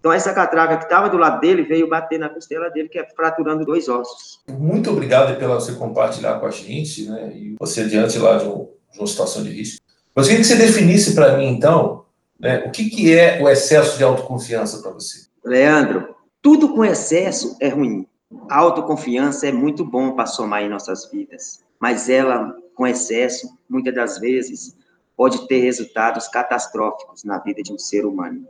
Então, 0.00 0.12
essa 0.12 0.34
catraca 0.34 0.76
que 0.76 0.84
estava 0.84 1.08
do 1.08 1.16
lado 1.16 1.40
dele 1.40 1.62
veio 1.62 1.88
bater 1.88 2.18
na 2.18 2.28
costela 2.28 2.68
dele, 2.68 2.88
que 2.88 2.98
é 2.98 3.06
fraturando 3.14 3.64
dois 3.64 3.88
ossos. 3.88 4.40
Muito 4.48 4.90
obrigado 4.90 5.38
pela 5.38 5.54
você 5.54 5.72
compartilhar 5.72 6.40
com 6.40 6.46
a 6.46 6.50
gente, 6.50 7.08
né? 7.08 7.32
E 7.32 7.54
você 7.60 7.84
diante 7.84 8.18
lá 8.18 8.36
de, 8.36 8.46
um, 8.46 8.68
de 8.92 8.98
uma 8.98 9.06
situação 9.06 9.44
de 9.44 9.50
risco. 9.50 9.80
Eu 10.16 10.22
queria 10.24 10.38
que 10.38 10.44
você 10.44 10.56
definisse 10.56 11.14
para 11.14 11.36
mim, 11.36 11.46
então, 11.46 12.06
né, 12.38 12.64
o 12.66 12.70
que, 12.70 12.88
que 12.88 13.16
é 13.16 13.42
o 13.42 13.48
excesso 13.48 13.98
de 13.98 14.04
autoconfiança 14.04 14.80
para 14.80 14.92
você. 14.92 15.26
Leandro, 15.44 16.14
tudo 16.40 16.74
com 16.74 16.84
excesso 16.84 17.56
é 17.60 17.68
ruim. 17.68 18.06
A 18.48 18.58
autoconfiança 18.58 19.46
é 19.46 19.52
muito 19.52 19.84
bom 19.84 20.12
para 20.12 20.26
somar 20.26 20.62
em 20.62 20.68
nossas 20.68 21.10
vidas, 21.10 21.64
mas 21.80 22.08
ela, 22.08 22.54
com 22.74 22.86
excesso, 22.86 23.48
muitas 23.68 23.94
das 23.94 24.18
vezes, 24.18 24.76
pode 25.16 25.48
ter 25.48 25.58
resultados 25.60 26.28
catastróficos 26.28 27.24
na 27.24 27.38
vida 27.38 27.62
de 27.62 27.72
um 27.72 27.78
ser 27.78 28.04
humano. 28.04 28.46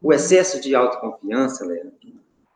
O 0.00 0.12
excesso 0.12 0.60
de 0.60 0.74
autoconfiança, 0.74 1.64
Leandro, 1.64 1.92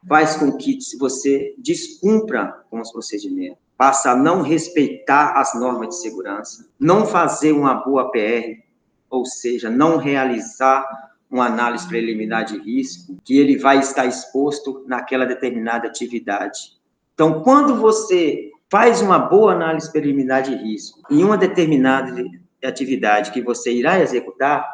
faz 0.07 0.37
com 0.37 0.57
que 0.57 0.79
você 0.99 1.55
descumpra 1.59 2.65
com 2.71 2.81
os 2.81 2.93
procedimentos, 2.93 3.59
passa 3.77 4.13
a 4.13 4.17
não 4.17 4.43
respeitar 4.43 5.33
as 5.33 5.55
normas 5.55 5.89
de 5.89 5.97
segurança, 5.97 6.69
não 6.79 7.07
fazer 7.07 7.53
uma 7.53 7.75
boa 7.75 8.11
PR, 8.11 8.63
ou 9.11 9.25
seja, 9.25 9.71
não 9.71 9.97
realizar 9.97 10.87
uma 11.31 11.47
análise 11.47 11.87
preliminar 11.87 12.45
de 12.45 12.59
risco, 12.59 13.17
que 13.25 13.39
ele 13.39 13.59
vai 13.59 13.79
estar 13.79 14.07
exposto 14.07 14.85
naquela 14.87 15.27
determinada 15.27 15.87
atividade. 15.87 16.79
Então, 17.15 17.43
quando 17.43 17.77
você 17.77 18.51
faz 18.71 19.01
uma 19.01 19.19
boa 19.19 19.53
análise 19.53 19.91
preliminar 19.91 20.43
de 20.43 20.55
risco 20.55 21.01
em 21.11 21.23
uma 21.23 21.37
determinada 21.37 22.25
atividade 22.65 23.31
que 23.31 23.43
você 23.43 23.73
irá 23.73 24.01
executar, 24.01 24.67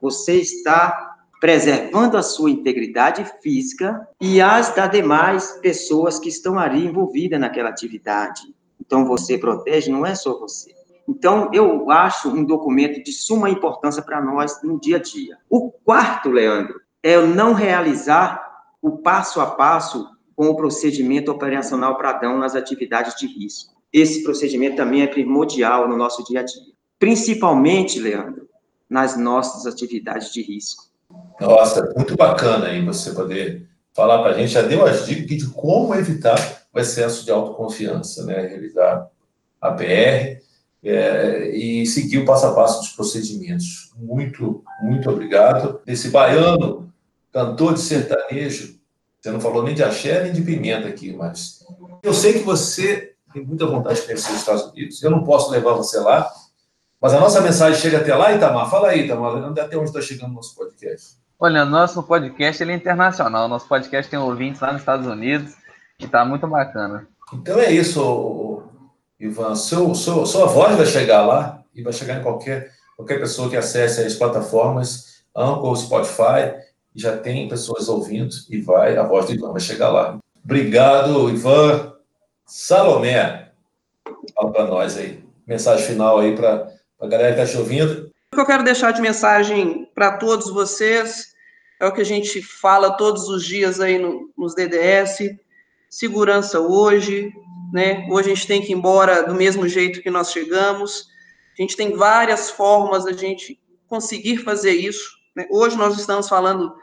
você 0.00 0.34
está 0.34 1.16
preservando 1.40 2.16
a 2.16 2.22
sua 2.22 2.50
integridade 2.50 3.24
física 3.42 4.08
e 4.20 4.40
as 4.40 4.74
das 4.74 4.90
demais 4.90 5.52
pessoas 5.60 6.18
que 6.18 6.28
estão 6.28 6.58
ali 6.58 6.84
envolvidas 6.84 7.38
naquela 7.38 7.68
atividade. 7.68 8.42
Então, 8.80 9.04
você 9.04 9.36
protege, 9.38 9.90
não 9.90 10.06
é 10.06 10.14
só 10.14 10.38
você. 10.38 10.77
Então, 11.08 11.50
eu 11.54 11.90
acho 11.90 12.28
um 12.28 12.44
documento 12.44 13.02
de 13.02 13.12
suma 13.12 13.48
importância 13.48 14.02
para 14.02 14.20
nós 14.20 14.62
no 14.62 14.78
dia 14.78 14.96
a 14.98 15.00
dia. 15.00 15.38
O 15.48 15.70
quarto, 15.70 16.28
Leandro, 16.28 16.82
é 17.02 17.18
não 17.18 17.54
realizar 17.54 18.46
o 18.82 18.98
passo 18.98 19.40
a 19.40 19.46
passo 19.46 20.06
com 20.36 20.48
o 20.48 20.54
procedimento 20.54 21.32
operacional 21.32 21.96
padrão 21.96 22.38
nas 22.38 22.54
atividades 22.54 23.14
de 23.14 23.26
risco. 23.26 23.74
Esse 23.90 24.22
procedimento 24.22 24.76
também 24.76 25.02
é 25.02 25.06
primordial 25.06 25.88
no 25.88 25.96
nosso 25.96 26.22
dia 26.24 26.40
a 26.40 26.42
dia, 26.42 26.74
principalmente, 26.98 27.98
Leandro, 27.98 28.46
nas 28.88 29.16
nossas 29.16 29.64
atividades 29.66 30.30
de 30.30 30.42
risco. 30.42 30.84
Nossa, 31.40 31.90
muito 31.96 32.14
bacana 32.16 32.66
aí 32.66 32.84
você 32.84 33.12
poder 33.12 33.66
falar 33.94 34.18
para 34.22 34.32
a 34.32 34.34
gente. 34.34 34.52
Já 34.52 34.60
deu 34.60 34.84
as 34.84 35.06
dicas 35.06 35.38
de 35.38 35.46
como 35.48 35.94
evitar 35.94 36.38
o 36.72 36.78
excesso 36.78 37.24
de 37.24 37.30
autoconfiança, 37.30 38.26
né? 38.26 38.42
Realizar 38.42 39.08
a 39.60 39.72
PR 39.72 40.46
é, 40.82 41.48
e 41.54 41.86
seguir 41.86 42.18
o 42.18 42.24
passo 42.24 42.46
a 42.46 42.54
passo 42.54 42.80
dos 42.80 42.90
procedimentos. 42.90 43.92
Muito, 43.96 44.62
muito 44.82 45.10
obrigado. 45.10 45.80
Esse 45.86 46.10
baiano, 46.10 46.92
cantor 47.32 47.74
de 47.74 47.80
sertanejo, 47.80 48.78
você 49.20 49.30
não 49.30 49.40
falou 49.40 49.62
nem 49.62 49.74
de 49.74 49.82
axé 49.82 50.22
nem 50.22 50.32
de 50.32 50.42
pimenta 50.42 50.88
aqui, 50.88 51.12
mas 51.12 51.64
eu 52.02 52.14
sei 52.14 52.34
que 52.34 52.44
você 52.44 53.14
tem 53.32 53.44
muita 53.44 53.66
vontade 53.66 54.00
de 54.00 54.06
conhecer 54.06 54.30
os 54.32 54.38
Estados 54.38 54.64
Unidos. 54.64 55.02
Eu 55.02 55.10
não 55.10 55.24
posso 55.24 55.50
levar 55.50 55.72
você 55.72 55.98
lá, 55.98 56.30
mas 57.00 57.12
a 57.12 57.20
nossa 57.20 57.40
mensagem 57.40 57.80
chega 57.80 57.98
até 57.98 58.14
lá, 58.14 58.32
Itamar. 58.32 58.70
Fala 58.70 58.88
aí, 58.88 59.04
Itamar, 59.04 59.36
até 59.58 59.76
onde 59.76 59.90
está 59.90 60.00
chegando 60.00 60.30
o 60.30 60.34
nosso 60.34 60.54
podcast. 60.54 61.16
Olha, 61.38 61.64
nosso 61.64 62.02
podcast 62.02 62.62
ele 62.62 62.72
é 62.72 62.76
internacional. 62.76 63.48
Nosso 63.48 63.68
podcast 63.68 64.10
tem 64.10 64.18
ouvintes 64.18 64.60
lá 64.60 64.72
nos 64.72 64.82
Estados 64.82 65.06
Unidos 65.06 65.54
e 66.00 66.04
está 66.04 66.24
muito 66.24 66.46
bacana. 66.46 67.06
Então 67.32 67.58
é 67.60 67.70
isso, 67.70 68.00
Ivan, 69.20 69.54
seu, 69.56 69.94
seu, 69.94 70.24
sua 70.24 70.46
voz 70.46 70.76
vai 70.76 70.86
chegar 70.86 71.26
lá 71.26 71.62
e 71.74 71.82
vai 71.82 71.92
chegar 71.92 72.18
em 72.18 72.22
qualquer, 72.22 72.70
qualquer 72.96 73.18
pessoa 73.18 73.50
que 73.50 73.56
acesse 73.56 74.00
as 74.00 74.14
plataformas, 74.14 75.22
Anchor, 75.36 75.76
Spotify, 75.76 76.54
já 76.94 77.16
tem 77.16 77.48
pessoas 77.48 77.88
ouvindo 77.88 78.34
e 78.48 78.60
vai, 78.60 78.96
a 78.96 79.02
voz 79.02 79.26
do 79.26 79.34
Ivan 79.34 79.52
vai 79.52 79.60
chegar 79.60 79.88
lá. 79.88 80.18
Obrigado, 80.44 81.30
Ivan. 81.30 81.94
Salomé, 82.46 83.50
fala 84.34 84.52
para 84.52 84.66
nós 84.66 84.96
aí. 84.96 85.22
Mensagem 85.46 85.86
final 85.86 86.18
aí 86.18 86.34
para 86.34 86.68
a 87.00 87.06
galera 87.06 87.34
que 87.34 87.40
está 87.40 87.52
te 87.52 87.58
ouvindo. 87.58 88.10
O 88.32 88.36
que 88.36 88.40
eu 88.40 88.46
quero 88.46 88.64
deixar 88.64 88.92
de 88.92 89.00
mensagem 89.00 89.88
para 89.94 90.16
todos 90.16 90.50
vocês 90.50 91.32
é 91.80 91.86
o 91.86 91.92
que 91.92 92.00
a 92.00 92.04
gente 92.04 92.42
fala 92.42 92.96
todos 92.96 93.28
os 93.28 93.44
dias 93.44 93.80
aí 93.80 93.98
no, 93.98 94.30
nos 94.36 94.54
DDS, 94.54 95.36
segurança 95.88 96.60
hoje, 96.60 97.32
né? 97.72 98.06
Hoje 98.10 98.30
a 98.30 98.34
gente 98.34 98.46
tem 98.46 98.62
que 98.62 98.72
ir 98.72 98.76
embora 98.76 99.22
do 99.22 99.34
mesmo 99.34 99.68
jeito 99.68 100.02
que 100.02 100.10
nós 100.10 100.32
chegamos. 100.32 101.08
A 101.58 101.62
gente 101.62 101.76
tem 101.76 101.94
várias 101.94 102.50
formas 102.50 103.06
a 103.06 103.12
gente 103.12 103.60
conseguir 103.86 104.38
fazer 104.38 104.72
isso. 104.72 105.18
Né? 105.34 105.46
Hoje 105.50 105.76
nós 105.76 105.98
estamos 105.98 106.28
falando 106.28 106.74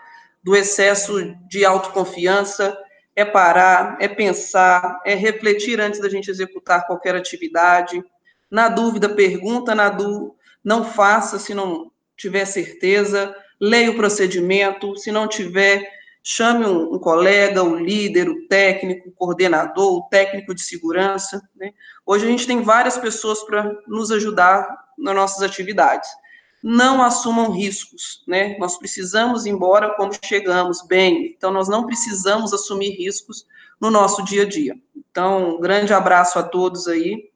do 0.44 0.56
excesso 0.56 1.34
de 1.50 1.66
autoconfiança, 1.66 2.78
é 3.16 3.26
parar, 3.26 3.98
é 4.00 4.08
pensar, 4.08 5.02
é 5.06 5.16
refletir 5.16 5.80
antes 5.80 6.00
da 6.00 6.10
gente 6.10 6.30
executar 6.30 6.86
qualquer 6.86 7.16
atividade. 7.16 8.04
Na 8.52 8.70
dúvida, 8.70 9.10
pergunta, 9.10 9.74
na 9.74 9.90
dúvida, 9.90 10.34
não 10.64 10.84
faça 10.84 11.40
se 11.40 11.54
não 11.54 11.92
tiver 12.16 12.46
certeza, 12.46 13.36
leia 13.60 13.92
o 13.92 13.96
procedimento, 13.96 14.96
se 14.98 15.12
não 15.12 15.28
tiver, 15.28 15.84
chame 16.28 16.66
um, 16.66 16.96
um 16.96 17.00
colega, 17.00 17.64
um 17.64 17.76
líder, 17.76 18.28
o 18.28 18.48
técnico, 18.48 19.10
o 19.10 19.12
coordenador, 19.12 19.98
o 19.98 20.10
técnico 20.10 20.56
de 20.56 20.64
segurança. 20.64 21.40
Né? 21.56 21.72
Hoje 22.04 22.26
a 22.26 22.28
gente 22.28 22.48
tem 22.48 22.64
várias 22.64 22.98
pessoas 22.98 23.44
para 23.44 23.72
nos 23.88 24.12
ajudar 24.12 24.68
nas 24.98 25.16
nossas 25.16 25.44
atividades 25.44 26.10
não 26.68 27.04
assumam 27.04 27.52
riscos, 27.52 28.24
né? 28.28 28.58
Nós 28.58 28.76
precisamos 28.76 29.46
ir 29.46 29.52
embora 29.52 29.94
como 29.96 30.12
chegamos, 30.26 30.82
bem. 30.82 31.36
Então, 31.38 31.52
nós 31.52 31.68
não 31.68 31.86
precisamos 31.86 32.54
assumir 32.54 32.90
riscos 32.90 33.46
no 33.80 33.92
nosso 33.92 34.26
dia 34.26 34.42
a 34.42 34.46
dia. 34.50 34.76
Então, 35.12 35.58
um 35.58 35.62
grande 35.62 35.94
abraço 35.94 36.40
a 36.40 36.44
todos 36.44 36.88
aí, 36.88 37.30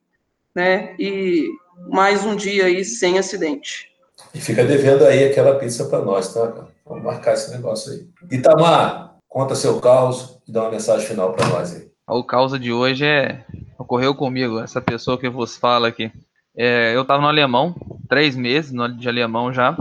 né? 0.55 0.95
E 0.97 1.47
mais 1.91 2.25
um 2.25 2.35
dia 2.35 2.65
aí 2.65 2.83
sem 2.83 3.19
acidente. 3.19 3.91
E 4.33 4.41
fica 4.41 4.63
devendo 4.63 5.05
aí 5.05 5.23
aquela 5.25 5.59
pizza 5.59 5.85
para 5.85 6.01
nós, 6.03 6.33
tá? 6.33 6.67
Vamos 6.89 7.03
marcar 7.03 7.35
esse 7.35 7.51
negócio 7.51 7.93
aí. 7.93 8.09
Itamar, 8.31 9.15
conta 9.27 9.53
seu 9.53 9.79
caos 9.79 10.39
e 10.47 10.51
dá 10.51 10.63
uma 10.63 10.71
mensagem 10.71 11.05
final 11.07 11.33
para 11.33 11.47
nós 11.47 11.75
aí. 11.75 11.87
O 12.07 12.23
caos 12.23 12.59
de 12.59 12.73
hoje 12.73 13.05
é 13.05 13.45
ocorreu 13.77 14.15
comigo, 14.15 14.59
essa 14.59 14.81
pessoa 14.81 15.17
que 15.17 15.29
vos 15.29 15.55
fala 15.55 15.87
aqui. 15.87 16.11
É, 16.57 16.95
eu 16.95 17.03
estava 17.03 17.21
no 17.21 17.27
alemão, 17.27 17.75
três 18.09 18.35
meses 18.35 18.73
de 18.97 19.07
alemão 19.07 19.53
já. 19.53 19.77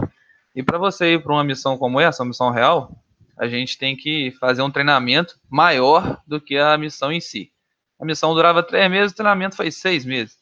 E 0.55 0.61
para 0.61 0.77
você 0.77 1.13
ir 1.13 1.23
para 1.23 1.33
uma 1.33 1.43
missão 1.43 1.77
como 1.79 1.99
essa, 1.99 2.21
uma 2.21 2.29
missão 2.29 2.51
real, 2.51 2.91
a 3.37 3.47
gente 3.47 3.77
tem 3.77 3.95
que 3.95 4.31
fazer 4.39 4.61
um 4.61 4.69
treinamento 4.69 5.35
maior 5.49 6.21
do 6.27 6.39
que 6.39 6.57
a 6.57 6.77
missão 6.77 7.11
em 7.11 7.19
si. 7.19 7.51
A 7.99 8.05
missão 8.05 8.35
durava 8.35 8.61
três 8.61 8.89
meses, 8.89 9.11
o 9.11 9.15
treinamento 9.15 9.55
foi 9.55 9.71
seis 9.71 10.05
meses. 10.05 10.37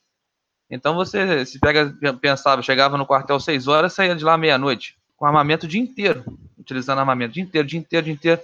Então 0.69 0.95
você 0.95 1.45
se 1.45 1.59
pega, 1.59 1.95
pensava, 2.19 2.62
chegava 2.62 2.97
no 2.97 3.05
quartel 3.05 3.39
seis 3.39 3.67
horas, 3.69 3.93
saía 3.93 4.15
de 4.15 4.25
lá 4.25 4.38
meia-noite, 4.38 4.97
com 5.15 5.25
armamento 5.25 5.65
o 5.65 5.69
dia 5.69 5.81
inteiro, 5.81 6.25
utilizando 6.67 7.00
armamento 7.00 7.31
o 7.31 7.33
dia 7.33 7.43
inteiro, 7.43 7.67
dia 7.67 7.79
inteiro, 7.79 8.05
dia 8.05 8.13
inteiro. 8.13 8.41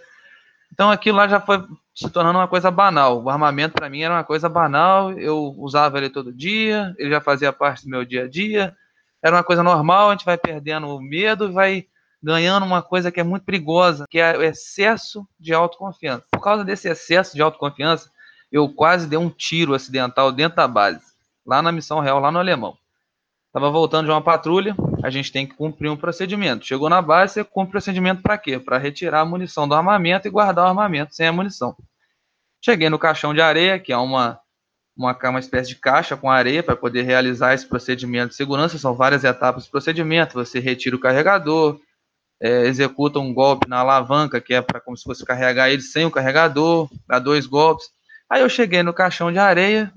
Então 0.72 0.90
aquilo 0.90 1.18
lá 1.18 1.28
já 1.28 1.40
foi 1.40 1.64
se 1.94 2.10
tornando 2.10 2.40
uma 2.40 2.48
coisa 2.48 2.72
banal. 2.72 3.22
O 3.22 3.30
armamento 3.30 3.74
para 3.74 3.90
mim 3.90 4.02
era 4.02 4.14
uma 4.14 4.24
coisa 4.24 4.50
banal, 4.50 5.12
eu 5.12 5.54
usava 5.58 5.98
ele 5.98 6.10
todo 6.10 6.34
dia, 6.34 6.96
ele 6.98 7.12
já 7.12 7.22
fazia 7.22 7.54
parte 7.54 7.84
do 7.84 7.90
meu 7.90 8.04
dia 8.04 8.24
a 8.24 8.28
dia, 8.28 8.76
era 9.22 9.36
uma 9.36 9.44
coisa 9.44 9.62
normal, 9.62 10.10
a 10.10 10.12
gente 10.14 10.26
vai 10.26 10.38
perdendo 10.38 10.88
o 10.88 11.02
medo 11.02 11.46
e 11.46 11.52
vai 11.52 11.86
ganhando 12.22 12.66
uma 12.66 12.82
coisa 12.82 13.12
que 13.12 13.20
é 13.20 13.24
muito 13.24 13.44
perigosa, 13.44 14.06
que 14.10 14.18
é 14.18 14.38
o 14.38 14.42
excesso 14.42 15.28
de 15.38 15.54
autoconfiança. 15.54 16.24
Por 16.32 16.42
causa 16.42 16.64
desse 16.64 16.90
excesso 16.90 17.36
de 17.36 17.42
autoconfiança, 17.42 18.10
eu 18.52 18.70
quase 18.70 19.08
dei 19.08 19.20
um 19.20 19.30
tiro 19.30 19.74
acidental 19.74 20.32
dentro 20.32 20.56
da 20.56 20.68
base, 20.68 21.02
lá 21.46 21.62
na 21.62 21.72
missão 21.72 22.00
real, 22.00 22.20
lá 22.20 22.32
no 22.32 22.40
Alemão. 22.40 22.78
Estava 23.48 23.70
voltando 23.70 24.06
de 24.06 24.12
uma 24.12 24.22
patrulha, 24.22 24.76
a 25.04 25.10
gente 25.10 25.34
tem 25.34 25.46
que 25.46 25.54
cumprir 25.54 25.90
um 25.90 25.98
procedimento. 25.98 26.66
Chegou 26.66 26.90
na 26.90 27.02
base, 27.02 27.34
você 27.34 27.44
cumpre 27.44 27.70
o 27.70 27.72
procedimento 27.72 28.22
para 28.22 28.38
quê? 28.38 28.58
Para 28.58 28.78
retirar 28.78 29.20
a 29.20 29.26
munição 29.26 29.68
do 29.68 29.76
armamento 29.76 30.28
e 30.28 30.32
guardar 30.32 30.64
o 30.64 30.70
armamento 30.70 31.14
sem 31.14 31.28
a 31.28 31.34
munição. 31.34 31.76
Cheguei 32.64 32.90
no 32.90 32.98
caixão 32.98 33.34
de 33.34 33.42
areia, 33.42 33.78
que 33.78 33.92
é 33.92 33.98
uma, 33.98 34.40
uma, 34.96 35.18
uma 35.22 35.40
espécie 35.40 35.68
de 35.68 35.76
caixa 35.76 36.16
com 36.16 36.32
areia 36.32 36.64
para 36.64 36.78
poder 36.78 37.02
realizar 37.02 37.54
esse 37.54 37.68
procedimento 37.68 38.30
de 38.30 38.36
segurança. 38.36 38.78
São 38.78 38.96
várias 38.96 39.26
etapas 39.26 39.66
do 39.66 39.72
procedimento. 39.72 40.36
Você 40.36 40.60
retira 40.60 40.96
o 40.96 41.00
carregador, 41.00 41.78
é, 42.42 42.62
executa 42.66 43.20
um 43.20 43.34
golpe 43.34 43.68
na 43.68 43.80
alavanca, 43.80 44.40
que 44.40 44.54
é 44.54 44.62
para 44.62 44.80
como 44.80 44.96
se 44.96 45.04
fosse 45.04 45.26
carregar 45.26 45.70
ele 45.70 45.82
sem 45.82 46.06
o 46.06 46.12
carregador, 46.12 46.90
dá 47.06 47.20
dois 47.20 47.46
golpes. 47.46 47.88
Aí 48.30 48.42
eu 48.42 48.48
cheguei 48.48 48.82
no 48.84 48.94
caixão 48.94 49.34
de 49.34 49.38
areia, 49.38 49.92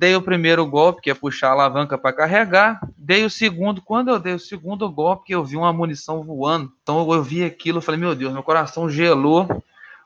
Dei 0.00 0.16
o 0.16 0.22
primeiro 0.22 0.64
golpe, 0.64 1.02
que 1.02 1.10
é 1.10 1.14
puxar 1.14 1.48
a 1.48 1.52
alavanca 1.52 1.98
para 1.98 2.16
carregar. 2.16 2.80
Dei 2.96 3.22
o 3.22 3.28
segundo. 3.28 3.82
Quando 3.82 4.08
eu 4.08 4.18
dei 4.18 4.32
o 4.32 4.38
segundo 4.38 4.90
golpe, 4.90 5.30
eu 5.30 5.44
vi 5.44 5.58
uma 5.58 5.74
munição 5.74 6.24
voando. 6.24 6.72
Então 6.82 7.12
eu 7.12 7.22
vi 7.22 7.44
aquilo, 7.44 7.82
falei, 7.82 8.00
meu 8.00 8.14
Deus, 8.14 8.32
meu 8.32 8.42
coração 8.42 8.88
gelou. 8.88 9.46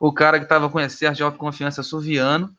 O 0.01 0.13
cara 0.13 0.41
que 0.41 0.47
estava 0.47 0.69
com 0.69 0.81
excesso 0.81 1.19
de 1.19 1.23
autoconfiança 1.23 1.81
suviano, 1.85 2.51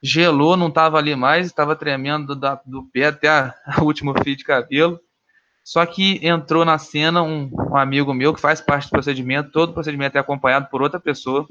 gelou, 0.00 0.56
não 0.56 0.68
estava 0.68 0.96
ali 0.96 1.16
mais, 1.16 1.48
estava 1.48 1.74
tremendo 1.74 2.36
do, 2.36 2.60
do 2.64 2.84
pé 2.84 3.06
até 3.06 3.26
a, 3.28 3.52
a 3.66 3.82
último 3.82 4.14
fio 4.22 4.36
de 4.36 4.44
cabelo. 4.44 5.00
Só 5.64 5.84
que 5.84 6.24
entrou 6.24 6.64
na 6.64 6.78
cena 6.78 7.24
um, 7.24 7.50
um, 7.72 7.76
amigo 7.76 8.14
meu 8.14 8.32
que 8.32 8.40
faz 8.40 8.60
parte 8.60 8.86
do 8.86 8.90
procedimento, 8.90 9.50
todo 9.50 9.70
o 9.70 9.74
procedimento 9.74 10.16
é 10.16 10.20
acompanhado 10.20 10.68
por 10.70 10.80
outra 10.80 11.00
pessoa, 11.00 11.44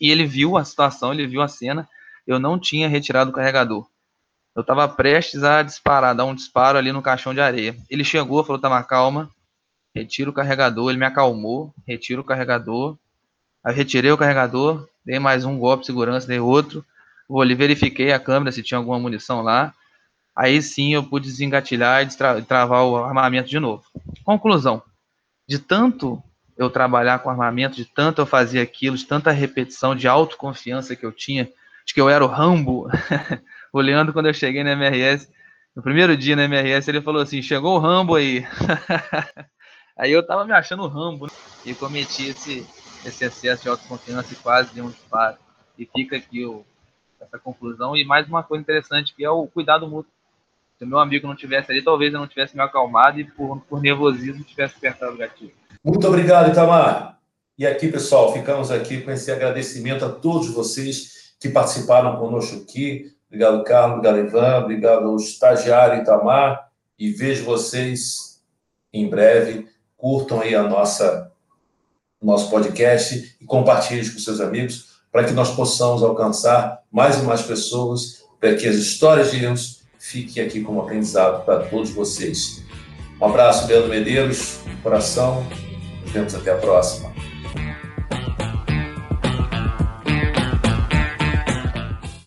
e 0.00 0.10
ele 0.10 0.24
viu 0.24 0.56
a 0.56 0.64
situação, 0.64 1.12
ele 1.12 1.26
viu 1.26 1.42
a 1.42 1.48
cena. 1.48 1.86
Eu 2.26 2.38
não 2.38 2.58
tinha 2.58 2.88
retirado 2.88 3.30
o 3.30 3.34
carregador. 3.34 3.91
Eu 4.54 4.60
estava 4.60 4.86
prestes 4.86 5.42
a 5.42 5.62
disparar, 5.62 6.14
dar 6.14 6.26
um 6.26 6.34
disparo 6.34 6.76
ali 6.76 6.92
no 6.92 7.00
caixão 7.00 7.32
de 7.32 7.40
areia. 7.40 7.74
Ele 7.88 8.04
chegou, 8.04 8.44
falou: 8.44 8.60
tá, 8.60 8.82
calma, 8.82 9.30
retira 9.94 10.28
o 10.28 10.32
carregador. 10.32 10.90
Ele 10.90 10.98
me 10.98 11.06
acalmou, 11.06 11.74
retira 11.86 12.20
o 12.20 12.24
carregador. 12.24 12.98
Aí 13.64 13.74
retirei 13.74 14.10
o 14.10 14.18
carregador, 14.18 14.88
dei 15.04 15.18
mais 15.18 15.44
um 15.44 15.58
golpe 15.58 15.82
de 15.82 15.86
segurança, 15.86 16.26
dei 16.26 16.40
outro. 16.40 16.84
Vou 17.28 17.40
ali, 17.40 17.54
verifiquei 17.54 18.12
a 18.12 18.18
câmera 18.18 18.52
se 18.52 18.62
tinha 18.62 18.76
alguma 18.76 18.98
munição 18.98 19.40
lá. 19.40 19.72
Aí 20.36 20.60
sim 20.60 20.94
eu 20.94 21.02
pude 21.02 21.28
desengatilhar 21.28 22.02
e 22.02 22.16
tra 22.16 22.42
travar 22.42 22.84
o 22.84 22.96
armamento 22.96 23.48
de 23.48 23.58
novo. 23.58 23.84
Conclusão: 24.24 24.82
de 25.48 25.58
tanto 25.58 26.22
eu 26.58 26.68
trabalhar 26.68 27.20
com 27.20 27.30
armamento, 27.30 27.76
de 27.76 27.84
tanto 27.84 28.20
eu 28.20 28.26
fazer 28.26 28.60
aquilo, 28.60 28.96
de 28.96 29.06
tanta 29.06 29.30
repetição, 29.30 29.94
de 29.94 30.06
autoconfiança 30.06 30.94
que 30.94 31.06
eu 31.06 31.12
tinha, 31.12 31.48
de 31.86 31.94
que 31.94 32.00
eu 32.00 32.08
era 32.08 32.24
o 32.24 32.28
Rambo. 32.28 32.88
O 33.72 33.80
Leandro, 33.80 34.12
quando 34.12 34.26
eu 34.26 34.34
cheguei 34.34 34.62
na 34.62 34.72
MRS, 34.72 35.28
no 35.74 35.82
primeiro 35.82 36.14
dia 36.16 36.36
na 36.36 36.44
MRS, 36.44 36.90
ele 36.90 37.00
falou 37.00 37.22
assim: 37.22 37.40
chegou 37.40 37.76
o 37.76 37.78
Rambo 37.78 38.14
aí. 38.14 38.44
aí 39.96 40.12
eu 40.12 40.24
tava 40.24 40.44
me 40.44 40.52
achando 40.52 40.82
o 40.82 40.88
Rambo 40.88 41.26
né? 41.26 41.32
e 41.64 41.74
cometi 41.74 42.28
esse, 42.28 42.66
esse 43.04 43.24
excesso 43.24 43.62
de 43.62 43.68
autoconfiança 43.70 44.34
e 44.34 44.36
quase 44.36 44.74
dei 44.74 44.82
um 44.82 44.90
disparo. 44.90 45.38
E 45.78 45.86
fica 45.86 46.16
aqui 46.16 46.44
o, 46.44 46.64
essa 47.18 47.38
conclusão. 47.38 47.96
E 47.96 48.04
mais 48.04 48.28
uma 48.28 48.42
coisa 48.42 48.60
interessante 48.60 49.14
que 49.14 49.24
é 49.24 49.30
o 49.30 49.46
cuidado 49.46 49.88
mútuo. 49.88 50.12
Se 50.78 50.84
meu 50.84 50.98
amigo 50.98 51.26
não 51.26 51.36
tivesse 51.36 51.70
ali, 51.70 51.80
talvez 51.80 52.12
eu 52.12 52.20
não 52.20 52.26
tivesse 52.26 52.54
me 52.54 52.62
acalmado 52.62 53.20
e 53.20 53.24
por, 53.24 53.60
por 53.62 53.80
nervosismo 53.80 54.44
tivesse 54.44 54.76
apertado 54.76 55.14
o 55.14 55.16
gatilho. 55.16 55.52
Muito 55.82 56.06
obrigado, 56.06 56.50
Itamar. 56.50 57.18
E 57.56 57.66
aqui, 57.66 57.88
pessoal, 57.88 58.32
ficamos 58.32 58.70
aqui 58.70 59.00
com 59.00 59.10
esse 59.10 59.30
agradecimento 59.30 60.04
a 60.04 60.10
todos 60.10 60.52
vocês 60.52 61.34
que 61.40 61.48
participaram 61.48 62.16
conosco 62.18 62.62
aqui, 62.62 63.12
Obrigado, 63.32 63.64
Carlos. 63.64 63.96
Obrigado, 63.96 64.26
Ivan. 64.26 64.58
Obrigado 64.58 65.08
ao 65.08 65.16
estagiário 65.16 66.02
Itamar. 66.02 66.68
E 66.98 67.10
vejo 67.10 67.44
vocês 67.44 68.42
em 68.92 69.08
breve. 69.08 69.66
Curtam 69.96 70.42
aí 70.42 70.54
a 70.54 70.62
nossa 70.62 71.32
nosso 72.20 72.50
podcast 72.50 73.36
e 73.40 73.44
compartilhem 73.44 74.08
com 74.08 74.18
seus 74.18 74.40
amigos 74.40 75.00
para 75.10 75.24
que 75.24 75.32
nós 75.32 75.50
possamos 75.56 76.02
alcançar 76.02 76.82
mais 76.90 77.18
e 77.18 77.22
mais 77.22 77.42
pessoas, 77.42 78.22
para 78.38 78.54
que 78.54 78.68
as 78.68 78.76
histórias 78.76 79.32
de 79.32 79.40
Deus 79.40 79.82
fiquem 79.98 80.44
aqui 80.44 80.60
como 80.60 80.82
aprendizado 80.82 81.44
para 81.44 81.64
todos 81.64 81.90
vocês. 81.90 82.62
Um 83.20 83.24
abraço, 83.24 83.66
Leandro 83.66 83.88
Medeiros, 83.88 84.60
coração. 84.82 85.44
Nos 86.02 86.12
vemos 86.12 86.34
até 86.34 86.52
a 86.52 86.58
próxima. 86.58 87.12